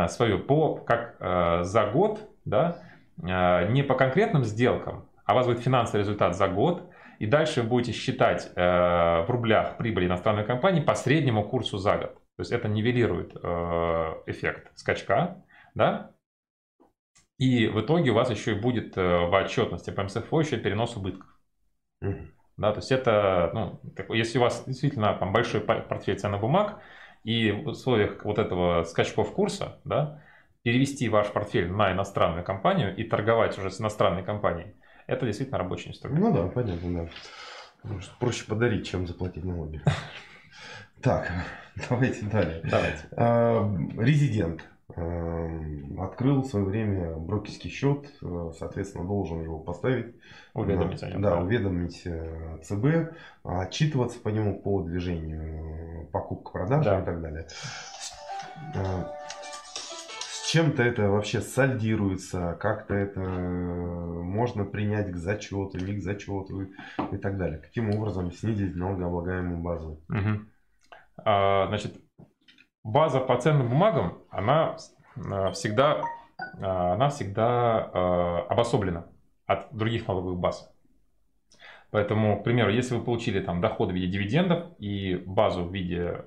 [0.09, 2.79] свою по, как за год, да,
[3.17, 7.69] не по конкретным сделкам, а у вас будет финансовый результат за год, и дальше вы
[7.69, 12.15] будете считать в рублях прибыль иностранной компании по среднему курсу за год.
[12.37, 13.35] То есть это нивелирует
[14.27, 16.15] эффект скачка, да,
[17.39, 20.97] и в итоге у вас еще и будет э, в отчетности по МСФО еще перенос
[20.97, 21.29] убытков.
[22.03, 22.27] Mm-hmm.
[22.57, 23.81] Да, то есть это, ну,
[24.15, 26.79] если у вас действительно там большой портфель ценных бумаг,
[27.25, 30.23] и в условиях вот этого скачков курса, да,
[30.63, 34.75] перевести ваш портфель на иностранную компанию и торговать уже с иностранной компанией,
[35.07, 36.21] это действительно рабочий инструмент.
[36.21, 37.09] Ну да, понятно,
[37.85, 37.99] да.
[38.19, 39.81] Проще подарить, чем заплатить налоги.
[41.03, 41.31] Так,
[41.91, 42.63] давайте далее.
[42.65, 43.09] Давайте.
[43.13, 44.65] А, резидент.
[44.97, 50.15] Эм, открыл в свое время брокерский счет, э, соответственно, должен его поставить.
[50.53, 51.23] Уведомить о нем.
[51.23, 57.01] Да, уведомить э, ЦБ, отчитываться по нему по движению покупка, продажи да.
[57.01, 57.47] и так далее.
[60.55, 66.69] Э, чем-то это вообще сальдируется, как-то это можно принять к зачету, не к зачету
[67.13, 67.59] и так далее.
[67.59, 70.01] Каким образом снизить налогооблагаемую базу?
[70.09, 70.41] Угу.
[71.25, 71.97] А, значит,
[72.83, 74.77] база по ценным бумагам, она
[75.17, 76.03] э, всегда,
[76.59, 79.07] э, она всегда э, обособлена
[79.47, 80.71] от других налоговых баз.
[81.91, 86.25] Поэтому, к примеру, если вы получили там доход в виде дивидендов и базу в виде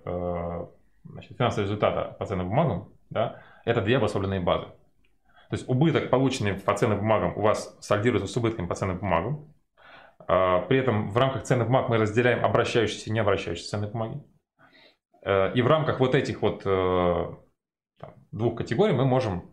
[1.03, 4.65] значит, финансового результата по ценным бумагам, да, это две обособленные базы.
[5.49, 9.53] То есть убыток, полученный по ценным бумагам, у вас сальдируется с убытком по ценным бумагам.
[10.25, 14.21] При этом в рамках ценных бумаг мы разделяем обращающиеся и не обращающиеся ценные бумаги.
[15.27, 17.35] Э, и в рамках вот этих вот э,
[17.99, 19.51] там, двух категорий мы можем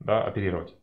[0.00, 0.76] да, оперировать.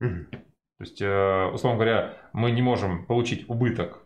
[0.00, 0.26] Угу.
[0.30, 0.38] То
[0.80, 4.03] есть, э, условно говоря, мы не можем получить убыток, а,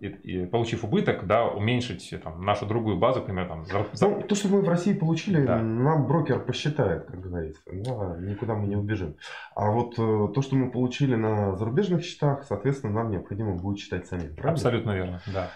[0.00, 3.86] и, и, получив убыток, да, уменьшить там, нашу другую базу, например, там, за...
[4.06, 5.62] ну, то, что мы в России получили, да.
[5.62, 9.16] нам брокер посчитает, как говорится, да, никуда мы не убежим.
[9.54, 14.34] А вот то, что мы получили на зарубежных счетах, соответственно, нам необходимо будет считать самим.
[14.34, 14.52] Правильно?
[14.52, 15.50] Абсолютно верно, да.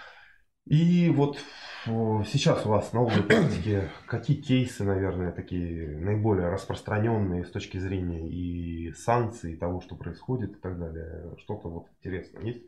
[0.67, 1.39] И вот
[1.87, 8.29] сейчас у вас в налоговой практике какие кейсы, наверное, такие наиболее распространенные с точки зрения
[8.29, 11.35] и санкций, и того, что происходит и так далее?
[11.39, 12.63] Что-то вот интересное есть?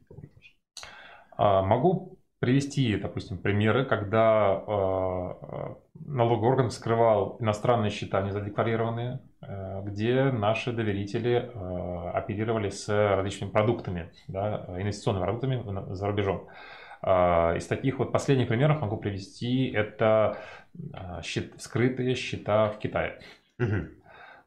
[1.37, 5.75] А, могу привести, допустим, примеры, когда э,
[6.07, 11.51] налоговый орган скрывал иностранные счета незадекларированные, э, где наши доверители
[12.15, 16.49] оперировали с различными продуктами, да, инвестиционными продуктами за рубежом.
[17.03, 20.39] А, из таких вот последних примеров могу привести это
[20.93, 23.21] а, счет, скрытые счета в Китае.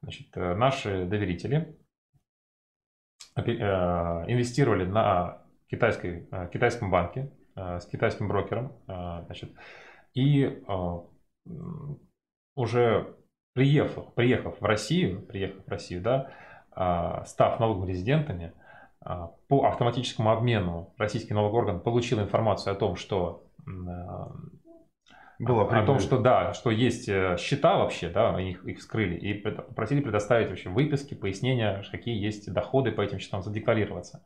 [0.01, 1.77] Значит, э, наши доверители
[3.35, 5.42] э, инвестировали на
[5.73, 8.71] китайской, э, китайском банке с китайским брокером.
[8.87, 9.51] Значит,
[10.15, 10.59] и
[12.55, 13.15] уже
[13.53, 18.53] приехав, приехав в Россию, приехав в Россию, да, став налоговыми резидентами,
[18.99, 23.43] по автоматическому обмену российский налоговый орган получил информацию о том, что
[25.39, 29.33] было о том, что да, что есть э, счета вообще, да, их, их вскрыли, и
[29.33, 34.23] просили предоставить вообще выписки, пояснения, какие есть доходы по этим счетам, задекларироваться.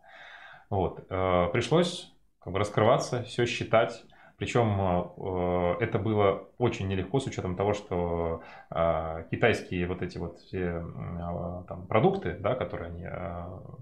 [0.70, 1.06] Вот.
[1.10, 4.04] Э, пришлось как бы раскрываться, все считать,
[4.38, 10.38] причем э, это было очень нелегко с учетом того, что э, китайские вот эти вот
[10.40, 10.86] все
[11.68, 13.06] там, продукты, да, которые они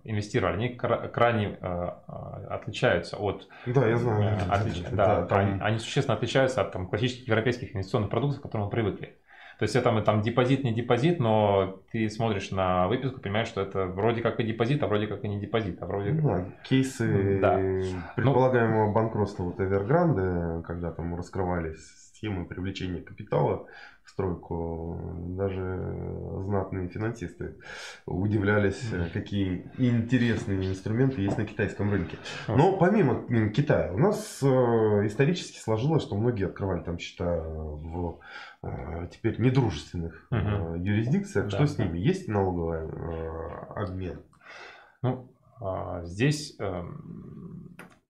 [0.04, 0.70] инвестировали, они
[1.10, 1.58] крайне
[2.50, 3.48] отличаются от...
[3.66, 4.40] Да, я знаю.
[4.50, 4.84] Отлич...
[4.92, 5.60] Да, да, там...
[5.62, 9.18] Они существенно отличаются от там, классических европейских инвестиционных продуктов, к которым мы привыкли.
[9.60, 13.86] То есть это там депозит, не депозит, но ты смотришь на выписку, понимаешь, что это
[13.86, 15.82] вроде как и депозит, а вроде как и не депозит.
[15.82, 17.60] А вроде ну, да, кейсы да.
[18.16, 23.68] предполагаемого банкротства вот Эвергранде, когда там раскрывались схемы привлечения капитала
[24.04, 25.00] в стройку,
[25.38, 25.62] даже
[26.44, 27.56] знатные финансисты
[28.06, 28.82] удивлялись,
[29.14, 32.18] какие интересные инструменты есть на китайском рынке.
[32.48, 34.48] Но помимо Китая, у нас э,
[35.06, 38.20] исторически сложилось, что многие открывали там счета в
[39.12, 40.76] теперь недружественных угу.
[40.76, 41.46] юрисдикциях.
[41.46, 41.98] Да, что с ними?
[41.98, 44.22] Есть налоговый э, обмен?
[45.02, 46.58] Ну, а, здесь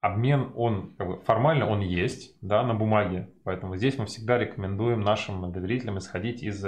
[0.01, 3.29] обмен, он как бы, формально он есть, да, на бумаге.
[3.43, 6.63] Поэтому здесь мы всегда рекомендуем нашим доверителям исходить из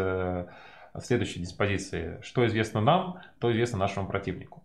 [0.99, 2.19] следующей диспозиции.
[2.21, 4.63] Что известно нам, то известно нашему противнику.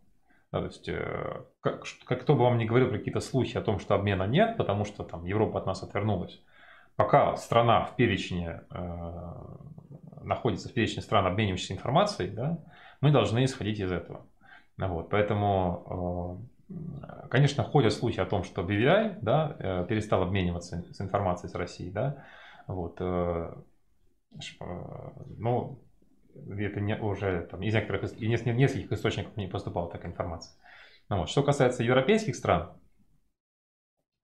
[0.52, 3.78] Да, то есть, э, как, как кто бы вам ни говорил какие-то слухи о том,
[3.78, 6.42] что обмена нет, потому что там Европа от нас отвернулась,
[6.96, 9.32] пока страна в перечне э,
[10.22, 12.58] находится в перечне стран, обменивающихся информацией, да,
[13.00, 14.26] мы должны исходить из этого.
[14.78, 16.74] Вот, поэтому, э,
[17.30, 21.90] конечно, ходят слухи о том, что BVI да, э, перестал обмениваться с информацией с Россией,
[21.90, 22.24] да,
[22.66, 23.64] вот, ну,
[26.34, 30.54] это не, уже там, из некоторых, из нескольких источников не поступала такая информация.
[31.08, 31.28] Ну, вот.
[31.28, 32.72] Что касается европейских стран,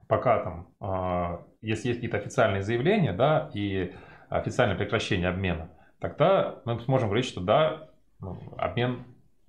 [0.06, 3.94] пока там, если есть какие-то официальные заявления, да, и
[4.28, 7.88] официальное прекращение обмена, тогда мы сможем говорить, что да,
[8.20, 9.04] ну, обмен,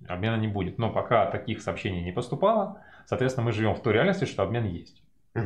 [0.06, 0.78] обмена не будет.
[0.78, 5.02] Но пока таких сообщений не поступало, соответственно, мы живем в той реальности, что обмен есть.
[5.34, 5.44] Угу.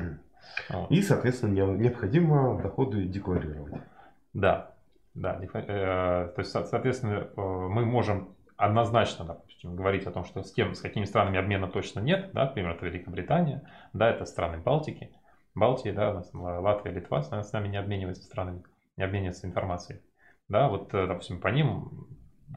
[0.71, 0.91] Вот.
[0.91, 3.83] И, соответственно, необходимо доходы декларировать.
[4.33, 4.75] Да,
[5.15, 10.53] да, э, то есть, соответственно, э, мы можем однозначно, допустим, говорить о том, что с
[10.53, 15.11] кем, с какими странами обмена точно нет, да, например, это Великобритания, да, это страны Балтики,
[15.55, 18.65] Балтии, да, Латвия, Литва с нами не обмениваются странами,
[18.97, 20.01] не обмениваются информацией,
[20.49, 22.09] да, вот, э, допустим, по ним,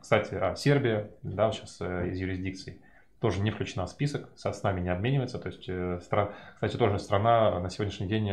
[0.01, 2.81] кстати, а Сербия, да, сейчас из юрисдикции,
[3.19, 5.63] тоже не включена в список, со, с нами не обменивается, то есть,
[6.05, 6.33] стра...
[6.55, 8.29] кстати, тоже страна на сегодняшний день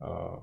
[0.00, 0.36] Э,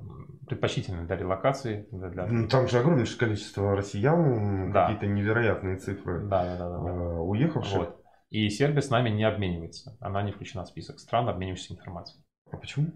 [0.48, 1.88] предпочтительны для релокации.
[1.90, 2.26] Для...
[2.28, 4.88] Ну, там же огромнейшее количество россиян, да.
[4.88, 6.90] какие-то невероятные цифры да, да, да, да, да.
[6.90, 7.78] Э, уехавших.
[7.78, 8.04] Вот.
[8.32, 9.96] И Сербия с нами не обменивается.
[10.02, 12.22] Она не включена в список стран, обменивающихся информацией.
[12.52, 12.92] А почему?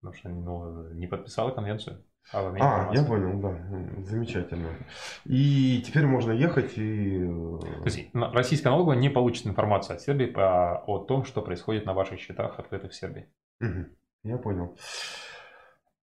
[0.00, 2.04] Потому что ну, не подписала конвенцию.
[2.32, 4.02] А, я понял, да.
[4.02, 4.68] Замечательно.
[5.24, 7.26] И теперь можно ехать и...
[7.26, 11.92] То есть российская налоговая не получит информацию от Сербии по, о том, что происходит на
[11.92, 13.28] ваших счетах, открытых в Сербии.
[13.60, 13.86] Угу.
[14.24, 14.76] Я понял.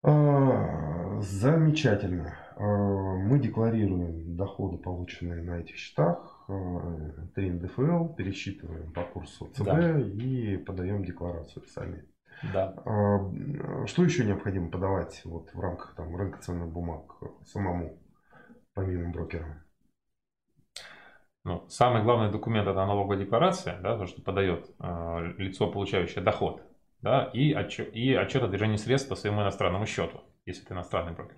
[0.03, 2.38] А, замечательно.
[2.55, 9.99] А, мы декларируем доходы, полученные на этих счетах, 3 НДФЛ, пересчитываем по курсу ЦБ да.
[9.99, 12.03] и подаем декларацию сами.
[12.53, 12.73] Да.
[12.86, 17.12] А, что еще необходимо подавать вот в рамках там, рынка ценных бумаг
[17.43, 17.99] самому,
[18.73, 19.63] помимо брокера?
[21.43, 26.63] Ну, самый главный документ это налоговая декларация, да, то, что подает э, лицо, получающее доход
[27.01, 31.13] да, и, отчет, и отчет о движении средств по своему иностранному счету, если ты иностранный
[31.13, 31.38] брокер.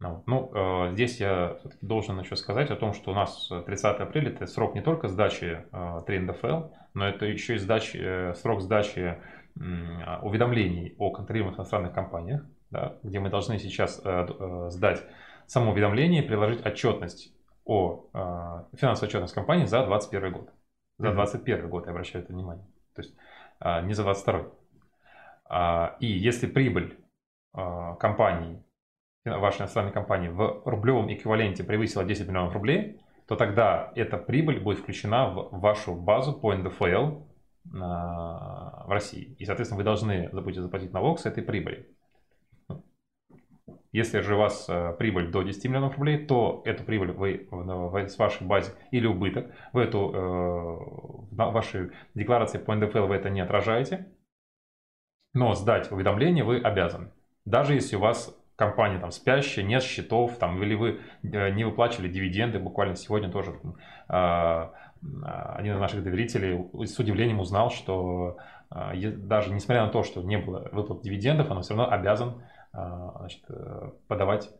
[0.00, 4.30] Ну, ну э, здесь я должен еще сказать о том, что у нас 30 апреля
[4.30, 6.62] это срок не только сдачи э, 3 НДФЛ,
[6.94, 9.18] но это еще и сдачи, э, срок сдачи
[9.56, 15.04] уведомлений о контролируемых иностранных компаниях, да, где мы должны сейчас э, э, сдать
[15.46, 17.34] само уведомление и приложить отчетность
[17.64, 20.50] о э, финансовой отчетности компании за 2021 год.
[20.98, 22.66] За 2021 год, я обращаю это внимание.
[22.94, 23.14] То есть
[23.60, 24.52] э, не за 2022.
[25.52, 26.96] А, и если прибыль
[27.52, 28.62] а, компании,
[29.24, 34.78] вашей иностранной компании в рублевом эквиваленте превысила 10 миллионов рублей, то тогда эта прибыль будет
[34.78, 37.29] включена в вашу базу по НДФЛ
[37.64, 39.36] в России.
[39.38, 41.88] И, соответственно, вы должны будете заплатить налог с этой прибыли.
[43.92, 48.08] Если же у вас а, прибыль до 10 миллионов рублей, то эту прибыль вы в,
[48.08, 53.40] с вашей базы или убыток, вы эту, в вашей декларации по НДФЛ вы это не
[53.40, 54.06] отражаете,
[55.34, 57.10] но сдать уведомление вы обязаны.
[57.44, 62.08] Даже если у вас компания там спящая, нет счетов, там, или вы э, не выплачивали
[62.08, 63.58] дивиденды, буквально сегодня тоже
[64.08, 64.70] э,
[65.22, 68.38] один из наших доверителей с удивлением узнал, что
[68.70, 73.10] э, даже несмотря на то, что не было выплат дивидендов, он все равно обязан э,
[73.18, 73.44] значит,
[74.08, 74.50] подавать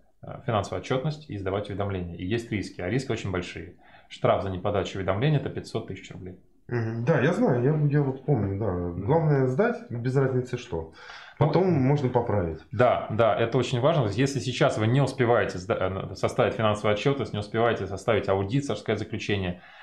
[0.44, 2.14] финансовую отчетность и сдавать уведомления.
[2.16, 3.76] И есть риски, а риски очень большие.
[4.09, 6.38] Штраф за неподачу уведомления это 500 тысяч рублей.
[6.68, 9.03] Да, я знаю, я, я вот помню, да.
[9.05, 10.92] Главное сдать, без разницы что.
[11.37, 12.61] Потом ну, можно поправить.
[12.70, 14.09] Да, да, это очень важно.
[14.09, 19.79] Если сейчас вы не успеваете э, составить финансовую отчетность, не успеваете составить аудиторское заключение, э,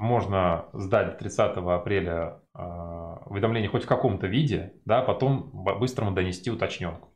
[0.00, 2.60] можно сдать 30 апреля э,
[3.26, 7.08] уведомление хоть в каком-то виде, да, потом быстрому донести уточненку.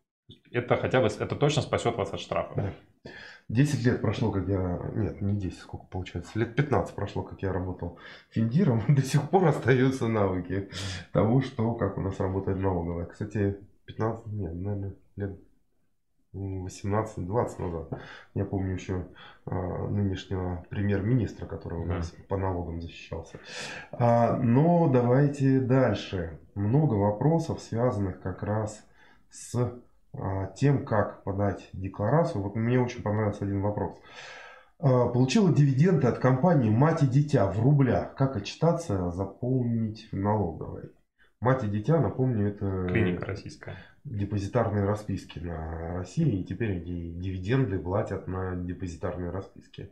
[0.50, 2.54] Это хотя бы, это точно спасет вас от штрафа.
[2.54, 3.10] Да.
[3.48, 4.80] 10 лет прошло, как я...
[4.94, 6.38] Нет, не 10, сколько получается.
[6.38, 7.98] Лет 15 прошло, как я работал
[8.30, 8.82] финдиром.
[8.94, 10.70] До сих пор остаются навыки
[11.12, 13.06] того, что, как у нас работает налоговая.
[13.06, 15.38] Кстати, 15, нет, наверное, лет
[16.34, 18.00] 18-20 назад.
[18.34, 19.06] Я помню еще
[19.46, 23.38] а, нынешнего премьер-министра, который у нас по налогам защищался.
[23.92, 26.40] А, но давайте дальше.
[26.54, 28.84] Много вопросов, связанных как раз
[29.30, 29.80] с
[30.12, 32.42] а, тем, как подать декларацию.
[32.42, 34.00] Вот мне очень понравился один вопрос.
[34.78, 38.14] А, получила дивиденды от компании «Мать и дитя» в рублях.
[38.14, 40.90] Как отчитаться, заполнить в налоговой?
[41.40, 42.86] «Мать и дитя», напомню, это...
[42.88, 43.76] Клиника российская.
[44.04, 46.40] Депозитарные расписки на России.
[46.40, 49.90] И теперь дивиденды платят на депозитарные расписки.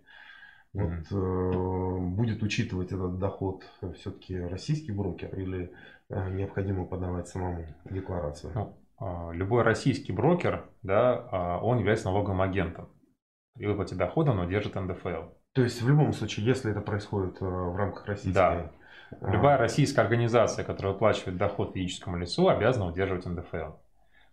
[0.74, 3.64] Вот э, будет учитывать этот доход
[3.96, 5.70] все-таки российский брокер или
[6.08, 8.52] э, необходимо подавать самому декларацию?
[8.54, 11.28] Ну, э, любой российский брокер, да,
[11.60, 12.88] э, он является налоговым агентом.
[13.54, 15.24] При выплате дохода он удержит НДФЛ.
[15.52, 18.34] То есть в любом случае, если это происходит э, в рамках российской...
[18.34, 18.72] Да.
[19.20, 23.72] Любая российская организация, которая выплачивает доход физическому лицу, обязана удерживать НДФЛ.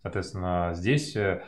[0.01, 1.15] Соответственно, здесь...
[1.15, 1.43] Э,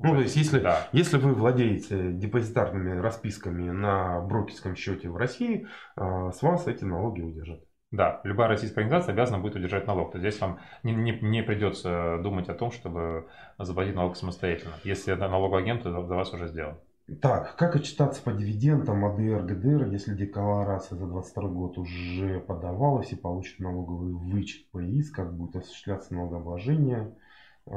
[0.00, 0.88] ну, то есть, если, да.
[0.92, 5.66] если вы владеете депозитарными расписками на брокерском счете в России,
[5.96, 7.64] с вас эти налоги удержат.
[7.90, 10.12] Да, любая российская организация обязана будет удержать налог.
[10.12, 14.74] То есть здесь вам не, не, не придется думать о том, чтобы заплатить налог самостоятельно,
[14.84, 16.80] если налоговый агент за вас уже сделал.
[17.22, 23.16] Так, как отчитаться по дивидендам АДР, ГДР, если декларация за 2022 год уже подавалась и
[23.16, 27.16] получит налоговый вычет по ИИС, как будет осуществляться налогообложение
[27.64, 27.70] э,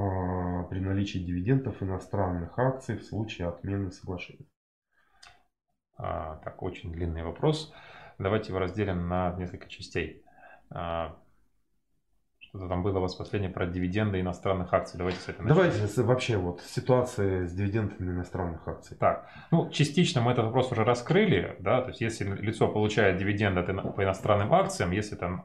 [0.69, 4.45] при наличии дивидендов иностранных акций в случае отмены соглашения?
[5.95, 7.73] А, так, очень длинный вопрос.
[8.17, 10.25] Давайте его разделим на несколько частей.
[10.69, 11.15] А,
[12.51, 14.97] что-то там было у вас последнее про дивиденды иностранных акций.
[14.97, 15.55] Давайте с этого начнем.
[15.55, 18.97] Давайте вообще вот ситуация с дивидендами иностранных акций.
[18.97, 23.63] Так, ну частично мы этот вопрос уже раскрыли, да, то есть если лицо получает дивиденды
[23.63, 25.41] по иностранным акциям, если там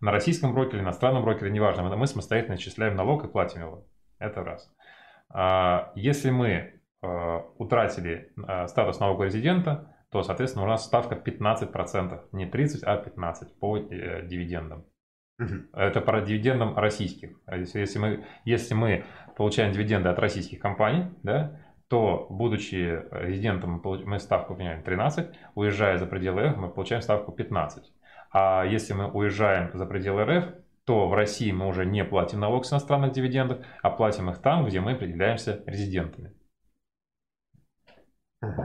[0.00, 3.88] на российском брокере, иностранном брокере, неважно, мы самостоятельно отчисляем налог и платим его.
[4.20, 4.72] Это раз.
[5.30, 8.32] А, если мы а, утратили
[8.68, 14.24] статус налогового резидента, то, соответственно, у нас ставка 15%, не 30, а 15 по э,
[14.24, 14.84] дивидендам.
[15.38, 15.54] Угу.
[15.72, 17.36] Это по дивидендам российских.
[17.46, 19.04] А если мы, если мы
[19.36, 26.06] получаем дивиденды от российских компаний, да, то, будучи резидентом, мы ставку меняем 13, уезжая за
[26.06, 27.92] пределы РФ, мы получаем ставку 15.
[28.32, 30.44] А если мы уезжаем за пределы РФ,
[30.84, 34.66] то в России мы уже не платим налог с иностранных дивидендов, а платим их там,
[34.66, 36.32] где мы определяемся резидентами.
[38.42, 38.62] Угу.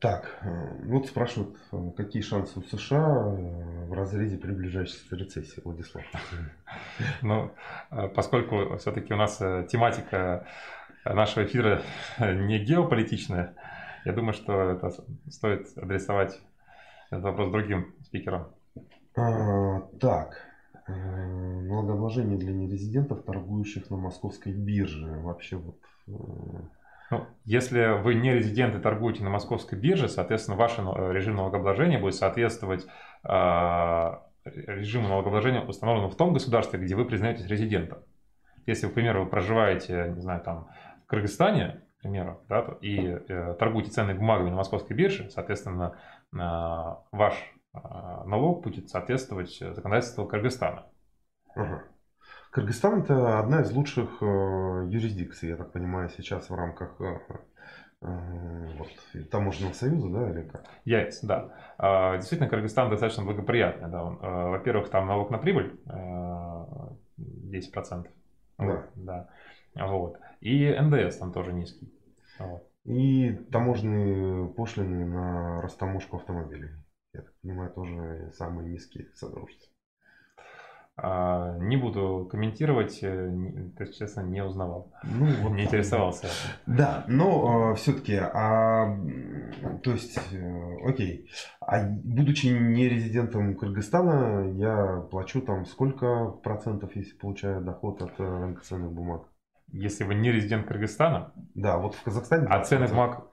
[0.00, 6.04] Так, э, вот спрашивают, э, какие шансы у США э, в разрезе приближающейся рецессии, Владислав?
[7.22, 7.50] Ну,
[8.14, 9.38] поскольку все-таки у нас
[9.68, 10.46] тематика
[11.04, 11.82] нашего эфира
[12.18, 13.54] не геополитичная,
[14.04, 14.90] я думаю, что это
[15.28, 16.40] стоит адресовать
[17.10, 18.48] этот вопрос другим спикерам.
[19.16, 20.46] А, так,
[20.86, 25.18] налогообложение для нерезидентов, торгующих на московской бирже.
[25.20, 25.76] Вообще вот
[27.10, 30.82] ну, если вы не резидент и торгуете на московской бирже, соответственно, ваш э,
[31.12, 32.86] режим налогообложения будет соответствовать
[33.24, 33.28] э,
[34.44, 37.98] режиму налогообложения, установленному в том государстве, где вы признаетесь резидентом.
[38.66, 40.68] Если, к примеру, вы проживаете, не знаю, там,
[41.04, 45.98] в Кыргызстане, к примеру, да, и э, торгуете ценными бумагами на московской бирже, соответственно,
[46.32, 47.34] э, ваш
[47.74, 47.78] э,
[48.26, 50.86] налог будет соответствовать законодательству Кыргызстана.
[51.56, 51.84] Ага.
[52.50, 57.20] Кыргызстан это одна из лучших э, юрисдикций, я так понимаю, сейчас в рамках э,
[58.02, 58.88] э, вот,
[59.30, 60.64] таможенного союза, да, или как?
[60.84, 61.54] Яйц, да.
[61.78, 63.88] А, действительно, Кыргызстан достаточно благоприятный.
[63.88, 64.02] Да.
[64.02, 68.08] Во-первых, там налог на прибыль 10%.
[68.58, 68.58] Да.
[68.58, 69.28] Вот, да.
[69.76, 70.18] Вот.
[70.40, 71.94] И НДС там тоже низкий.
[72.40, 72.66] Вот.
[72.84, 76.70] И таможенные пошлины на растаможку автомобилей.
[77.12, 79.69] Я так понимаю, тоже самые низкие в Содружестве.
[81.02, 83.30] А, не буду комментировать, э,
[83.96, 84.92] честно, не узнавал.
[85.02, 86.26] Ну, вот не интересовался.
[86.66, 88.98] Да, но э, все-таки, а,
[89.82, 91.30] то есть, э, окей,
[91.60, 98.62] а будучи не резидентом Кыргызстана, я плачу там сколько процентов, если получаю доход от рынка
[98.62, 99.26] ценных бумаг?
[99.72, 101.32] Если вы не резидент Кыргызстана?
[101.54, 102.46] Да, вот в Казахстане.
[102.50, 103.26] А ценных бумаг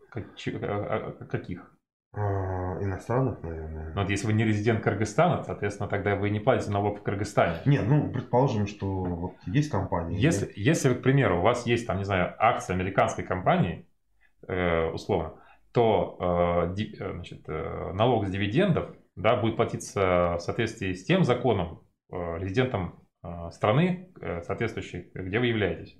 [1.29, 1.76] каких?
[2.13, 3.93] А, иностранных, наверное.
[3.93, 7.57] Но вот если вы не резидент Кыргызстана, соответственно, тогда вы не платите налог в Кыргызстане.
[7.65, 10.17] Не, ну, предположим, что вот есть компания.
[10.17, 10.61] Если, и...
[10.61, 13.87] если, к примеру, у вас есть, там, не знаю, акция американской компании,
[14.47, 15.35] э, условно,
[15.71, 21.03] то э, ди, э, значит, э, налог с дивидендов да, будет платиться в соответствии с
[21.03, 21.81] тем законом
[22.11, 25.97] э, резидентом э, страны, э, соответствующей, где вы являетесь.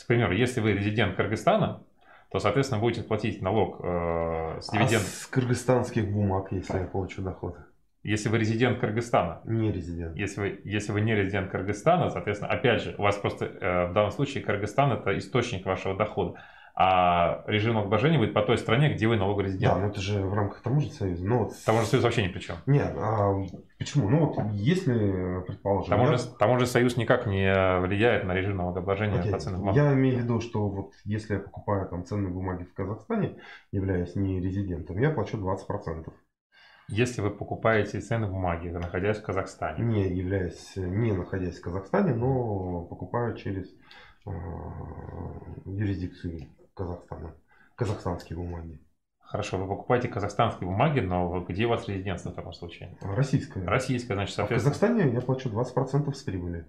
[0.00, 1.84] К примеру, если вы резидент Кыргызстана,
[2.30, 5.08] то, соответственно, будете платить налог э, с дивидендов.
[5.08, 7.56] А с кыргызстанских бумаг, если я получу доход?
[8.02, 9.42] Если вы резидент Кыргызстана.
[9.44, 10.16] Не резидент.
[10.16, 13.92] Если вы, если вы не резидент Кыргызстана, соответственно, опять же, у вас просто э, в
[13.92, 16.40] данном случае Кыргызстан это источник вашего дохода
[16.74, 19.74] а режим налогообложения будет по той стране, где вы налогорезидент.
[19.74, 21.26] Да, но это же в рамках таможенного союза.
[21.26, 21.52] Но вот...
[21.64, 22.56] Таможенный союз вообще ни при чем.
[22.66, 23.34] Нет, а
[23.78, 24.08] почему?
[24.08, 25.90] Ну вот если, предположим...
[25.90, 26.38] Таможенный, я...
[26.38, 29.32] таможенный союз никак не влияет на режим налогообложения Окей.
[29.32, 29.84] по ценным бумагам.
[29.84, 33.36] Я имею в виду, что вот если я покупаю там ценные бумаги в Казахстане,
[33.72, 36.10] являясь не резидентом, я плачу 20%.
[36.88, 39.84] Если вы покупаете ценные бумаги, находясь в Казахстане.
[39.84, 43.68] Не являясь, не находясь в Казахстане, но покупаю через
[44.26, 44.30] э,
[45.66, 46.48] юрисдикцию
[46.84, 47.34] Казахстана,
[47.76, 48.80] казахстанские бумаги.
[49.20, 52.96] Хорошо, вы покупаете казахстанские бумаги, но где у вас резидентство в таком случае?
[53.02, 53.64] Российская.
[53.66, 54.74] Российская, значит, А в соответственно...
[54.74, 56.66] Казахстане я плачу 20% с прибыли.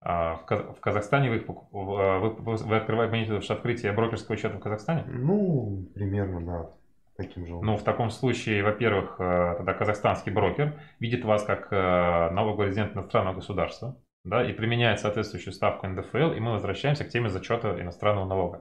[0.00, 3.92] а, В Каз- в Казахстане вы, их покуп- вы, вы, вы открываете имеете в открытие
[3.92, 5.04] брокерского счета в Казахстане?
[5.06, 6.70] Ну, примерно, да.
[7.16, 7.52] Таким же.
[7.54, 12.94] Ну, в таком случае, во-первых, э, тогда казахстанский брокер видит вас как э, налоговый резидент
[12.94, 18.26] иностранного государства, да, и применяет соответствующую ставку НДФЛ, и мы возвращаемся к теме зачета иностранного
[18.26, 18.58] налога.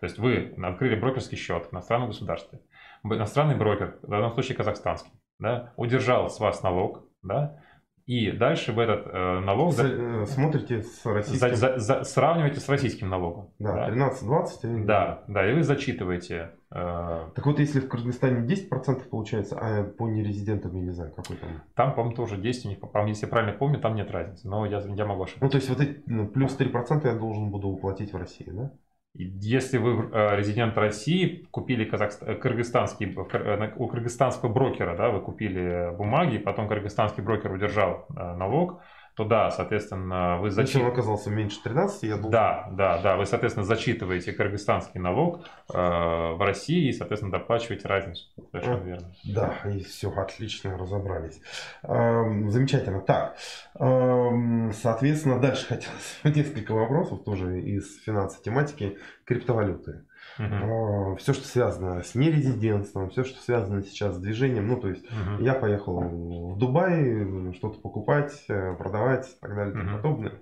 [0.00, 2.60] То есть вы открыли брокерский счет в иностранном государстве.
[3.04, 7.60] Иностранный брокер, в данном случае казахстанский, да, удержал с вас налог, да,
[8.06, 11.54] и дальше в этот э, налог за- э, смотрите с за- российским.
[11.54, 13.50] за- за- сравниваете с российским налогом.
[13.58, 14.64] Да, 13-20.
[14.82, 20.08] и- да, да, и вы зачитываете Так вот, если в Кыргызстане 10% получается, а по
[20.08, 21.62] нерезидентам я не знаю, какой там.
[21.74, 24.66] Там, по-моему, тоже 10 у них, по-моему, если я правильно помню, там нет разницы, но
[24.66, 25.44] я, я могу ошибаться.
[25.44, 28.72] Ну, то есть вот эти ну, плюс 3% я должен буду уплатить в России, да?
[29.16, 35.20] Если вы э, резидент России, купили казахст- э, кыргызстанский, э, у кыргызстанского брокера, да, вы
[35.20, 38.80] купили бумаги, потом кыргызстанский брокер удержал налог,
[39.16, 40.92] то да, соответственно, вы он зачитываете...
[40.92, 42.30] оказался меньше 13, я должен...
[42.32, 48.26] Да, да, да, вы, соответственно, зачитываете кыргызстанский налог э, в России и, соответственно, доплачиваете разницу.
[48.50, 48.84] Совершенно А.
[48.84, 49.14] верно.
[49.24, 51.40] Да, и все, отлично, разобрались.
[51.84, 53.00] Эм, Замечательно.
[53.00, 53.36] Так,
[53.78, 60.04] эм, соответственно, дальше хотелось несколько вопросов тоже из финансовой тематики криптовалюты.
[60.38, 61.16] Мгм.
[61.16, 65.42] Все, что связано с нерезидентством, все, что связано сейчас с движением, ну, то есть Мгм.
[65.42, 70.32] я поехал в Дубай что-то покупать, э, продавать и так далее и тому подобное.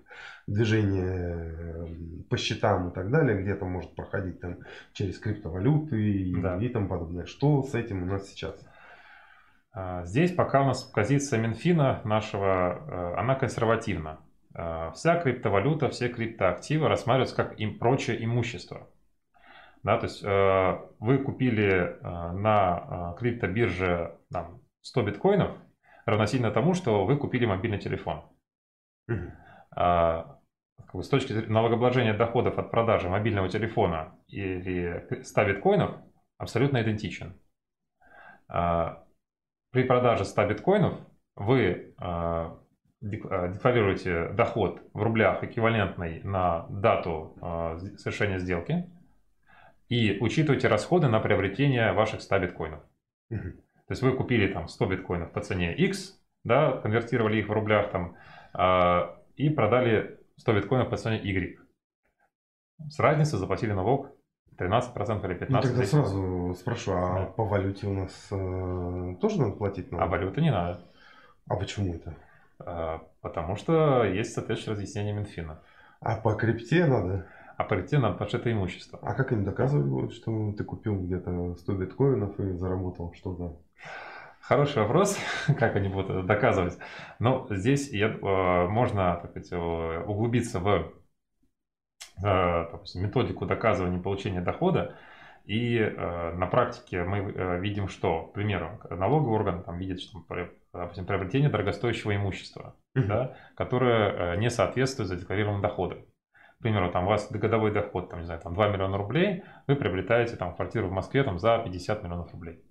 [0.46, 1.86] Движение э,
[2.30, 4.56] по счетам и так далее, где-то может проходить там
[4.92, 6.56] через криптовалюты и, Да.
[6.56, 7.26] и тому подобное.
[7.26, 8.54] Что с этим у нас сейчас?
[9.74, 14.18] А, Здесь пока у нас позиция Минфина нашего, э, она консервативна.
[14.94, 18.86] Вся криптовалюта, все криптоактивы рассматриваются как им прочее имущество.
[19.82, 25.50] Да, то есть э, вы купили э, на э, криптобирже там, 100 биткоинов,
[26.06, 28.22] равносильно тому, что вы купили мобильный телефон.
[29.08, 29.32] Мгм.
[29.74, 30.38] А,
[30.94, 35.96] с точки зрения налогообложения доходов от продажи мобильного телефона или 100 биткоинов
[36.38, 37.34] абсолютно идентичен.
[38.48, 39.04] А,
[39.72, 40.94] При продаже 100 биткоинов
[41.34, 42.56] вы а,
[43.00, 47.36] дек- декларируете доход в рублях эквивалентный на дату
[47.78, 48.88] с- совершения сделки
[49.92, 52.80] и учитываете расходы на приобретение ваших 100 биткоинов.
[53.28, 57.90] То есть вы купили там 100 биткоинов по цене X, да, конвертировали их в рублях
[57.90, 58.16] там,
[58.54, 61.58] а, и продали 100 биткоинов по цене Y.
[62.88, 64.10] С разницы заплатили налог
[64.56, 65.46] 13% или 15%.
[65.50, 67.26] Ну, тогда сразу спрошу, а Да.
[67.26, 70.10] по валюте у нас э, тоже надо платить А налог?
[70.10, 70.80] валюты не надо.
[71.48, 72.16] А почему это?
[72.60, 75.60] А, Потому что есть соответствующее разъяснение Минфина.
[76.00, 77.28] А по крипте надо?
[77.62, 78.98] А надо, потому что это имущество.
[79.02, 83.60] А как им доказывают, что ты купил где-то 100 биткоинов и заработал что-то?
[84.40, 85.18] Хороший вопрос,
[85.58, 86.76] как они будут это доказывать.
[87.18, 90.92] Но здесь я, э, можно так сказать, э, углубиться в
[92.22, 94.96] э, допустим, методику доказывания получения дохода.
[95.44, 100.24] И э, на практике мы э, видим, что, к примеру, налоговый орган там видит, что
[100.72, 106.04] допустим, приобретение дорогостоящего имущества, да, которое э, не соответствует задекларированным доходам.
[106.62, 109.74] К примеру, там у вас годовой доход, там, не знаю, там 2 миллиона рублей, вы
[109.74, 112.62] приобретаете там квартиру в Москве там, за 50 миллионов рублей.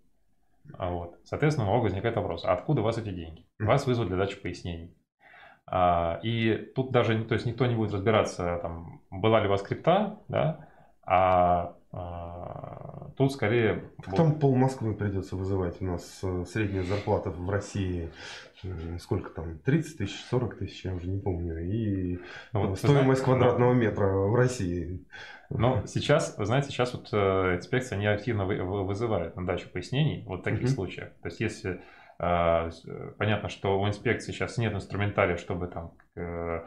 [0.78, 1.20] А Вот.
[1.26, 3.46] Соответственно, у налога возникает вопрос, а откуда у вас эти деньги?
[3.60, 4.96] Вас вызовут для дачи пояснений.
[5.68, 9.62] А, И тут даже то есть никто не будет разбираться, там, была ли у вас
[9.62, 10.70] крипта, да,
[11.04, 12.71] а, а,
[13.22, 13.84] тут скорее...
[14.16, 15.82] Там пол Москвы придется вызывать.
[15.82, 18.10] У нас э, средняя зарплата в России
[18.64, 19.60] э, сколько там?
[19.60, 21.60] 30 тысяч, 40 тысяч, я уже не помню.
[21.64, 22.20] И
[22.54, 25.06] Ну, вот стоимость знаете, квадратного метра в России.
[25.50, 29.68] Но сейчас, вы знаете, сейчас вот э, инспекция не активно вы- вы- вызывает на дачу
[29.70, 30.70] пояснений вот в таких Мгм.
[30.70, 31.10] случаях.
[31.22, 31.82] То есть если
[32.20, 36.66] э, э, понятно, что у инспекции сейчас нет инструментария, чтобы там, э, э, там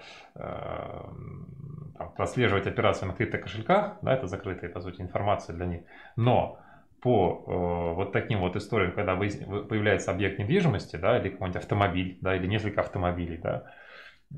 [2.17, 5.83] прослеживать операции на криптокошельках, да, это закрытая, по сути, информация для них.
[6.17, 6.59] Но
[7.01, 9.29] по э, вот таким вот историям, когда вы-
[9.69, 13.65] появляется объект недвижимости, да, или какой-нибудь автомобиль, да, или несколько автомобилей, да,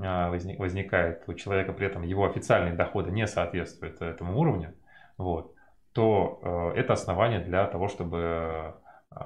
[0.00, 4.74] а, возник- возникает у человека, при этом его официальные доходы не соответствуют этому уровню,
[5.16, 5.54] вот,
[5.92, 8.74] то э, это основание для того, чтобы
[9.12, 9.16] э,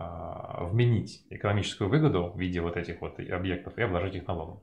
[0.61, 4.61] вменить экономическую выгоду в виде вот этих вот объектов и обложить их налогом.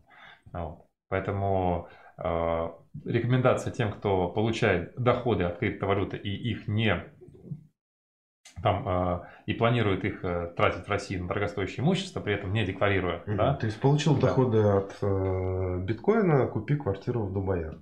[0.54, 0.86] Вот.
[1.10, 1.88] Поэтому
[2.18, 2.68] э,
[3.06, 7.04] рекомендация тем, кто получает доходы от криптовалюты и их не
[8.64, 12.66] там э, и планирует их э, тратить в России на дорогостоящее имущество, при этом не
[12.66, 13.38] декларируя, Мгм.
[13.38, 14.28] да, То есть получил Да.
[14.28, 17.74] доходы от э, биткоина, купи квартиру в Дубае.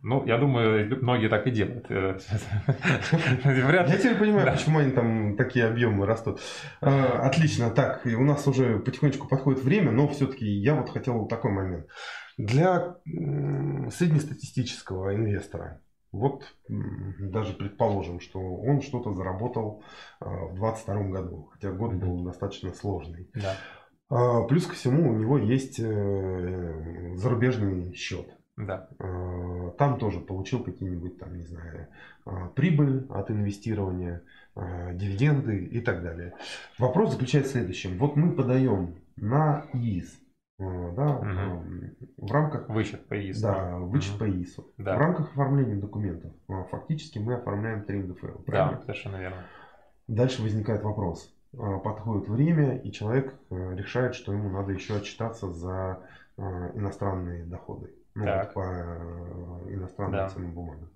[0.00, 1.86] Ну, я думаю, многие так и делают.
[1.90, 2.16] Э,
[3.44, 6.40] я теперь понимаю, почему они там такие объемы растут.
[6.80, 7.70] А, отлично.
[7.70, 11.86] Так, у нас уже потихонечку подходит время, но все-таки я вот хотел такой момент.
[12.38, 12.96] Для
[13.90, 15.82] среднестатистического инвестора,
[16.12, 19.82] вот даже предположим, что он что-то заработал
[20.20, 23.28] а, в 2022 году, хотя год был достаточно сложный.
[23.34, 23.56] Да.
[24.08, 28.26] А, плюс ко всему у него есть э, зарубежный счет.
[28.56, 28.88] Да.
[28.98, 31.88] А, там тоже получил какие-нибудь там, не знаю,
[32.54, 34.22] прибыль от инвестирования,
[34.54, 36.34] дивиденды и так далее.
[36.78, 37.98] Вопрос заключается в следующем.
[37.98, 40.18] Вот мы подаем на ИИС
[40.58, 41.64] да, угу.
[42.16, 43.42] в рамках вычет по ИИСу.
[43.42, 44.18] Да, вычет угу.
[44.20, 44.72] по ИИСу.
[44.76, 44.96] Да.
[44.96, 48.26] В рамках оформления документов э, фактически мы оформляем 3 НДФЛ.
[48.48, 49.44] Да, совершенно верно.
[50.08, 51.32] Дальше возникает вопрос.
[51.52, 56.02] Подходит время, и человек решает, что ему надо еще отчитаться за
[56.36, 57.94] иностранные доходы.
[58.14, 58.62] Ну, вот по
[59.70, 60.28] иностранным да.
[60.28, 60.90] ценным бумагам.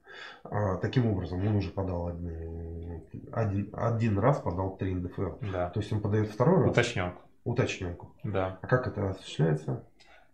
[0.83, 3.03] Таким образом, он уже подал один,
[3.33, 5.31] один, один раз подал 3 НДФЛ.
[5.53, 5.71] Да.
[5.71, 6.73] То есть он подает второй раз.
[6.73, 8.15] Уточненку уточненку.
[8.25, 8.59] Да.
[8.63, 9.85] А как это осуществляется?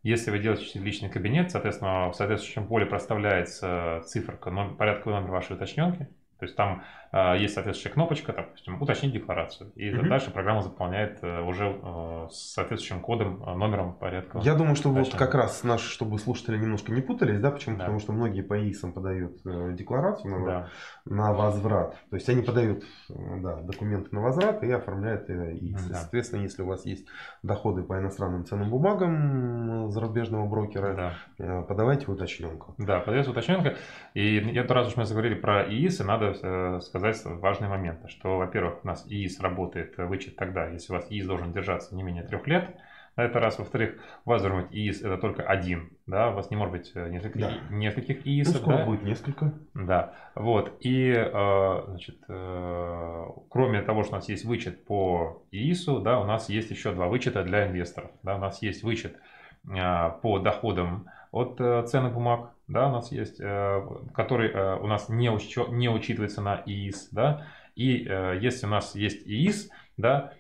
[0.03, 5.57] Если вы делаете личный кабинет, соответственно, в соответствующем поле проставляется циферка, номер, порядковый номер вашей
[5.57, 6.09] уточненки.
[6.39, 9.71] То есть там есть соответствующая кнопочка, там, допустим, уточнить декларацию.
[9.77, 10.09] И угу.
[10.09, 14.39] дальше программа заполняет э, уже э, с соответствующим кодом, э, номером порядка.
[14.41, 17.77] Я думаю, что вот как раз наш, чтобы слушатели немножко не путались, да, почему?
[17.77, 17.85] Да.
[17.85, 19.41] Потому что многие по ИИСам подают
[19.75, 20.69] декларацию на, да.
[21.05, 21.97] на возврат.
[22.11, 25.85] То есть они подают да, документы на возврат и оформляют ИИС.
[25.87, 25.95] Да.
[25.97, 27.07] Соответственно, если у вас есть
[27.43, 31.63] доходы по иностранным ценным бумагам зарубежного брокера, да.
[31.63, 32.75] подавайте уточненку.
[32.79, 33.71] Да, подавайте уточненку.
[34.15, 38.87] И раз уж мы заговорили про ИИСы, надо Э, сказать важные моменты, что, во-первых, у
[38.87, 42.47] нас ИИС работает, э, вычет тогда, если у вас ИИС должен держаться не менее трех
[42.47, 42.77] лет,
[43.17, 43.59] это раз.
[43.59, 46.93] Во-вторых, у вас должен быть ИИС, это только один, да, у вас не может быть
[46.95, 47.53] э, несколько, да.
[47.71, 48.53] нескольких ИИС.
[48.53, 48.85] Ну, скоро да?
[48.85, 49.53] будет несколько.
[49.75, 51.13] Да, вот, и,
[51.87, 56.93] значит, кроме того, что у нас есть вычет по ИИСу, да, у нас есть еще
[56.93, 59.19] два вычета для инвесторов, да, у нас есть вычет
[59.65, 63.83] по доходам от ценных бумаг, да, у нас есть, э,
[64.15, 68.69] который э, у нас не, учё, не учитывается на ИИС, да, и э, если у
[68.69, 70.35] нас есть ИИС, да,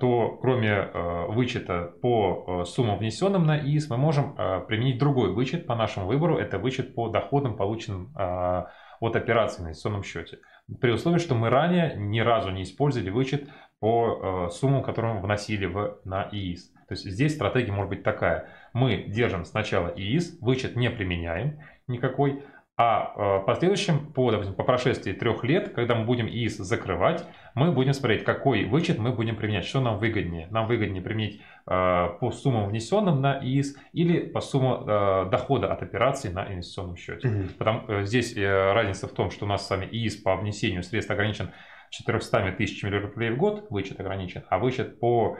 [0.00, 0.88] то кроме
[1.28, 4.34] вычета по суммам, внесенным на ИИС, мы можем
[4.66, 6.38] применить другой вычет по нашему выбору.
[6.38, 10.38] Это вычет по доходам, полученным от операций на инвестиционном счете.
[10.80, 13.50] При условии, что мы ранее ни разу не использовали вычет
[13.80, 16.72] по суммам, которые мы вносили в, на ИИС.
[16.90, 18.48] То есть здесь стратегия может быть такая.
[18.72, 22.42] Мы держим сначала ИИС, вычет не применяем никакой,
[22.76, 27.24] а э, в последующем, по, допустим, по прошествии трех лет, когда мы будем ИИС закрывать,
[27.54, 30.48] мы будем смотреть, какой вычет мы будем применять, что нам выгоднее.
[30.50, 35.84] Нам выгоднее применить э, по суммам внесенным на ИИС или по сумму э, дохода от
[35.84, 37.28] операции на инвестиционном счете.
[37.28, 37.48] Угу.
[37.56, 41.52] Потому, здесь разница в том, что у нас с вами ИИС по внесению средств ограничен
[41.90, 45.38] 400 тысячами рублей в год, вычет ограничен, а вычет по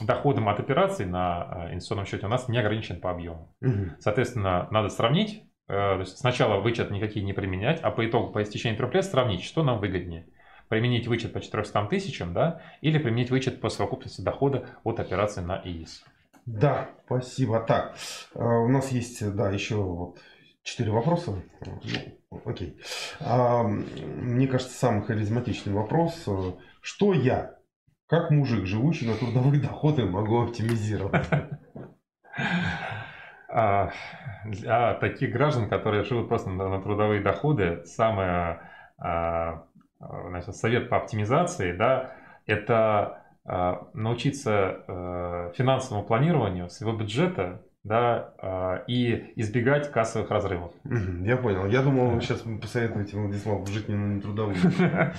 [0.00, 3.54] доходом от операций на э, инвестиционном счете у нас не ограничен по объему.
[3.60, 3.96] Угу.
[3.98, 5.44] Соответственно, надо сравнить.
[5.68, 9.04] Э, то есть сначала вычет никакие не применять, а по итогу, по истечении трех лет
[9.04, 10.26] сравнить, что нам выгоднее.
[10.68, 15.60] Применить вычет по 400 тысячам, да, или применить вычет по совокупности дохода от операции на
[15.62, 16.04] ИИС.
[16.46, 17.60] Да, спасибо.
[17.60, 17.94] Так,
[18.34, 20.18] э, у нас есть, да, еще вот
[20.62, 21.42] четыре вопроса.
[21.66, 22.78] Ну, окей.
[23.20, 26.26] Мне кажется, самый харизматичный вопрос.
[26.80, 27.56] Что я
[28.06, 31.26] как мужик, живущий на трудовые доходы, могу оптимизировать?
[33.54, 33.90] А,
[34.46, 38.56] для таких граждан, которые живут просто на, трудовые доходы, самый
[38.98, 39.64] а,
[39.98, 42.12] значит, совет по оптимизации, да,
[42.46, 50.72] это а, научиться финансовому планированию своего бюджета да, и избегать кассовых разрывов.
[50.84, 51.66] Я понял.
[51.66, 54.56] Я думал, вы сейчас посоветуете Владиславу жить не на трудовые.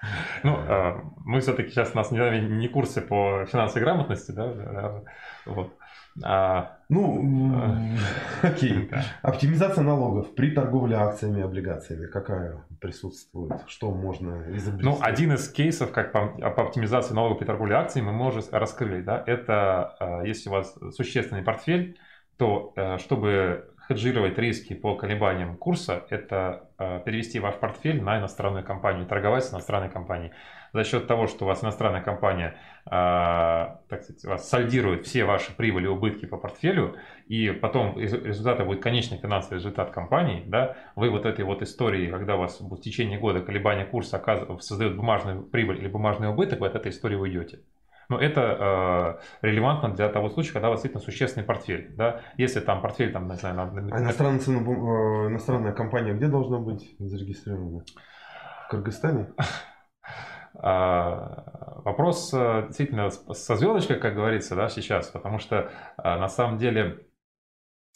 [0.44, 5.02] Ну, а, мы все-таки сейчас у нас не, не курсы по финансовой грамотности, да,
[5.46, 5.74] вот.
[6.22, 7.96] А, ну,
[8.42, 8.90] окей.
[9.22, 13.52] Оптимизация налогов при торговле акциями и облигациями какая присутствует?
[13.66, 14.84] Что можно изобрести?
[14.84, 19.04] Ну, один из кейсов, как по, по оптимизации налогов при торговле акциями, мы можем раскрыть.
[19.04, 19.22] Да?
[19.26, 21.98] Это если у вас существенный портфель,
[22.36, 29.06] то чтобы хеджировать риски по колебаниям курса– это э, перевести ваш портфель на иностранную компанию,
[29.06, 30.32] торговать с иностранной компанией.
[30.74, 35.56] За счет того, что у вас иностранная компания э, так сказать, вас сальдирует все ваши
[35.56, 41.10] прибыли и убытки по портфелю, и потом результатом будет конечный финансовый результат компании, да, вы
[41.10, 44.22] вот этой вот истории, когда у вас в течение года колебания курса
[44.60, 47.60] создает бумажную прибыль или бумажный убыток, вы от этой истории уйдете.
[48.08, 51.94] Но это э, релевантно для того случая, когда у вас действительно существенный портфель.
[51.94, 52.22] Да?
[52.38, 53.64] Если там портфель, там, не знаю, на...
[53.64, 57.84] А иностранная, э, иностранная компания где должна быть зарегистрирована?
[58.66, 59.32] В Кыргызстане?
[60.60, 66.58] А, вопрос э, действительно со звездочкой, как говорится, да, сейчас, потому что а, на самом
[66.58, 67.06] деле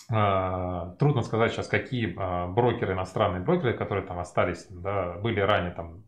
[0.09, 6.05] трудно сказать сейчас, какие брокеры, иностранные брокеры, которые там остались, да, были ранее там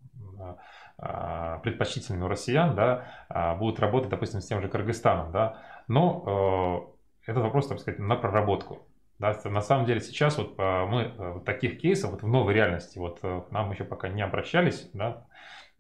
[0.97, 6.95] предпочтительными у россиян, да, будут работать, допустим, с тем же Кыргызстаном, да, но
[7.27, 8.87] э, этот вопрос, так сказать, на проработку.
[9.19, 13.23] Да, на самом деле сейчас вот мы э, таких кейсов вот в новой реальности, вот
[13.51, 15.27] нам еще пока не обращались, да,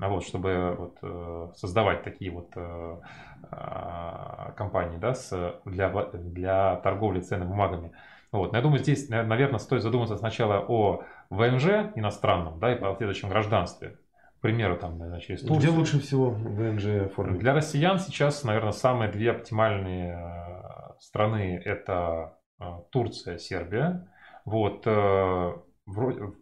[0.01, 2.97] а вот, чтобы вот, э, создавать такие вот э,
[3.51, 7.93] а, компании да, с, для, для торговли ценными бумагами.
[8.33, 8.51] Вот.
[8.51, 13.29] Но я думаю, здесь, наверное, стоит задуматься сначала о ВНЖ иностранном да, и по следующем
[13.29, 13.97] гражданстве.
[14.45, 15.59] Примеру, там, наверное, через Турцию.
[15.59, 17.41] Где лучше всего ВНЖ оформить?
[17.41, 22.37] Для россиян сейчас, наверное, самые две оптимальные э, страны– это
[22.91, 24.07] Турция, Сербия.
[24.45, 25.63] Вот, на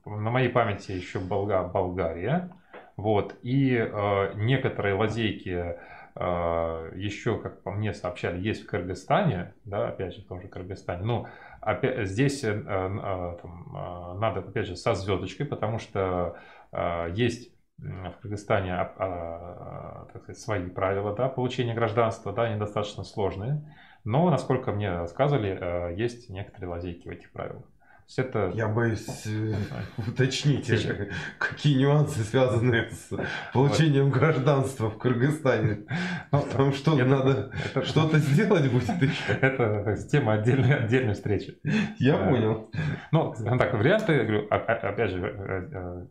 [0.05, 2.50] моей памяти еще Болга, Болгария.
[2.96, 3.36] Вот.
[3.42, 5.76] И э, некоторые лазейки
[6.14, 10.48] э, еще, как по мне сообщали, есть в Кыргызстане, да, опять же, в том же
[10.48, 11.05] Кыргызстане.
[11.05, 11.26] Ну,
[11.61, 16.36] опять, здесь э, э, там, э, надо, опять же, со звездочкой, потому что
[16.72, 17.51] э, есть
[17.83, 23.62] в Кыргызстане а, а, сказать, свои правила да, получения гражданства, да, они достаточно сложные.
[24.05, 27.64] Но, насколько мне рассказывали, э, есть некоторые лазейки в этих правилах
[28.12, 28.52] есть это...
[28.54, 29.54] Я боюсь э,
[29.96, 33.10] уточнить, э, какие нюансы связаны с
[33.52, 35.86] получением гражданства в Кыргызстане.
[36.30, 37.52] Ну, Там что, надо
[37.84, 39.32] что-то сделать будет еще?
[39.40, 41.58] Это тема отдельной, отдельной встречи.
[41.98, 42.70] Я а, понял.
[43.10, 46.08] Ну, так, варианты, я говорю, опять же,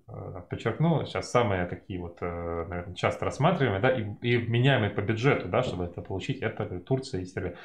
[0.50, 5.62] подчеркну, сейчас самые такие вот, наверное, часто рассматриваемые, да, и, и вменяемые по бюджету, да,
[5.62, 7.56] чтобы это получить, это Турция и Сербия.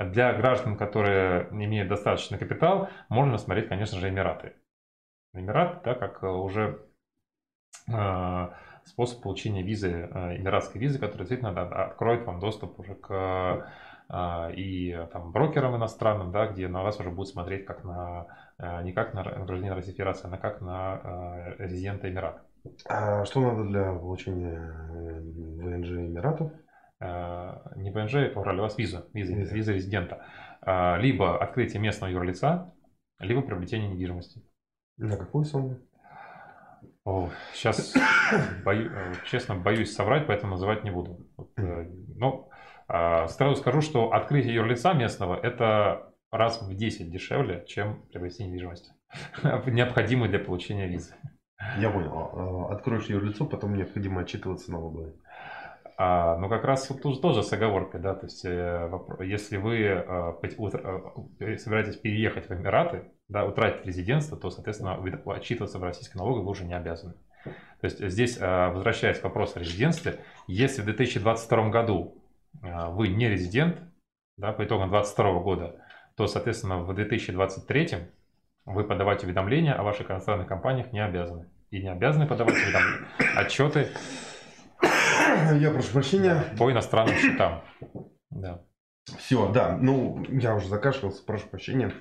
[0.00, 4.54] Для граждан, которые имеют достаточный капитал, можно смотреть, конечно же, Эмираты.
[5.34, 6.86] Эмират, да, как уже
[7.92, 8.48] э,
[8.84, 13.66] способ получения визы, э, эмиратской визы, которая действительно откроет вам доступ уже к
[14.08, 18.26] э, и там, брокерам иностранным, да, где на вас уже будут смотреть как на,
[18.58, 21.00] э, не как на гражданина Российской Федерации, а как на
[21.58, 22.42] э, резидента Эмирата.
[22.88, 26.52] А что надо для получения э, ВНЖ Эмиратов?
[27.00, 29.54] Э, не БНЖ, убрали у вас визу, виза, виза.
[29.54, 30.26] виза резидента.
[30.64, 32.74] Э, либо открытие местного юрлица,
[33.18, 34.42] либо приобретение недвижимости.
[34.98, 35.78] На какую сумму?
[37.04, 37.94] О, сейчас,
[38.64, 41.26] бою, э, честно, боюсь соврать, поэтому называть не буду.
[41.36, 42.50] Вот, ну,
[42.86, 48.92] сразу скажу, что открытие юрлица местного– это раз в 10 дешевле, чем приобретение недвижимости,
[49.66, 51.14] необходимую для получения визы.
[51.78, 52.66] Я понял.
[52.70, 55.14] Откроешь юрлицо, потом необходимо отчитываться налоговой.
[56.02, 58.90] А, но как раз тут тоже с оговоркой, да, то есть э,
[59.20, 65.84] если вы э, э, собираетесь переехать в Эмираты, да, утратить резидентство, то, соответственно, отчитываться в
[65.84, 67.12] российской налоговой вы уже не обязаны.
[67.44, 72.24] То есть здесь, возвращаясь к вопросу о резидентстве, если в 2022 году
[72.62, 73.82] вы не резидент,
[74.38, 75.84] да, по итогам 2022 года,
[76.16, 78.08] то, соответственно, в 2023
[78.64, 81.50] вы подавать уведомления о ваших иностранных компаниях не обязаны.
[81.70, 83.88] И не обязаны подавать уведомления, отчеты
[85.58, 86.44] Я прошу прощения.
[86.58, 87.62] По иностранным счетам.
[88.30, 88.62] Да.
[89.18, 89.76] Все, да.
[89.80, 91.92] Ну, я уже закашлялся, прошу прощения.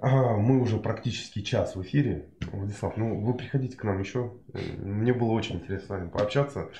[0.00, 2.30] А, мы уже практически час в эфире.
[2.52, 4.32] Владислав, ну вы приходите к нам еще.
[4.78, 6.70] Мне было очень интересно с вами пообщаться.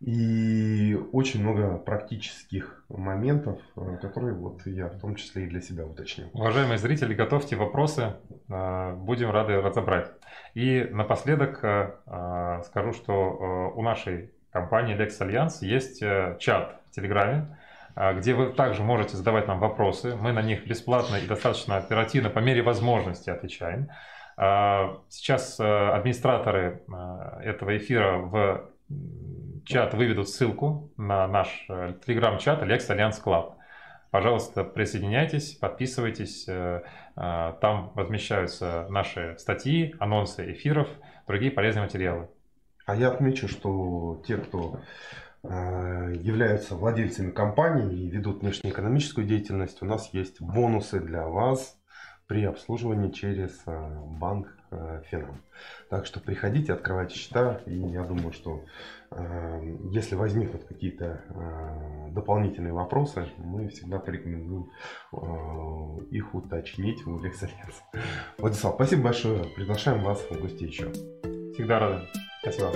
[0.00, 3.60] И очень много практических моментов,
[4.00, 6.30] которые вот я в том числе и для себя уточнил.
[6.32, 8.14] Уважаемые зрители, готовьте вопросы.
[8.48, 10.10] Э, будем рады разобрать.
[10.54, 17.56] И напоследок э, скажу, что у нашей компании Lex Alliance есть э, чат в Телеграме,
[17.96, 20.16] э, где вы также можете задавать нам вопросы.
[20.16, 23.88] Мы на них бесплатно и достаточно оперативно по мере возможности отвечаем.
[24.36, 26.82] Э, сейчас администраторы
[27.42, 28.70] этого эфира в
[29.64, 31.66] чат выведут ссылку на наш
[32.06, 33.54] телеграм-чат Lex Alliance Club.
[34.10, 36.48] Пожалуйста, присоединяйтесь, подписывайтесь.
[37.14, 40.88] Там размещаются наши статьи, анонсы эфиров,
[41.28, 42.28] другие полезные материалы.
[42.90, 44.80] А я отмечу, что те, кто
[45.44, 51.78] э, являются владельцами компании и ведут внешнеэкономическую деятельность, у нас есть бонусы для вас
[52.26, 55.40] при обслуживании через э, банк э, Финам.
[55.88, 58.64] Так что приходите, открывайте счета, и я думаю, что
[59.90, 61.20] если возникнут какие-то
[62.12, 64.70] дополнительные вопросы, мы всегда порекомендуем
[66.12, 67.82] их уточнить у Лексалец.
[68.38, 69.42] Владислав, спасибо большое.
[69.56, 70.92] Приглашаем вас в гости еще.
[71.54, 71.80] Всегда
[72.42, 72.72] 私は。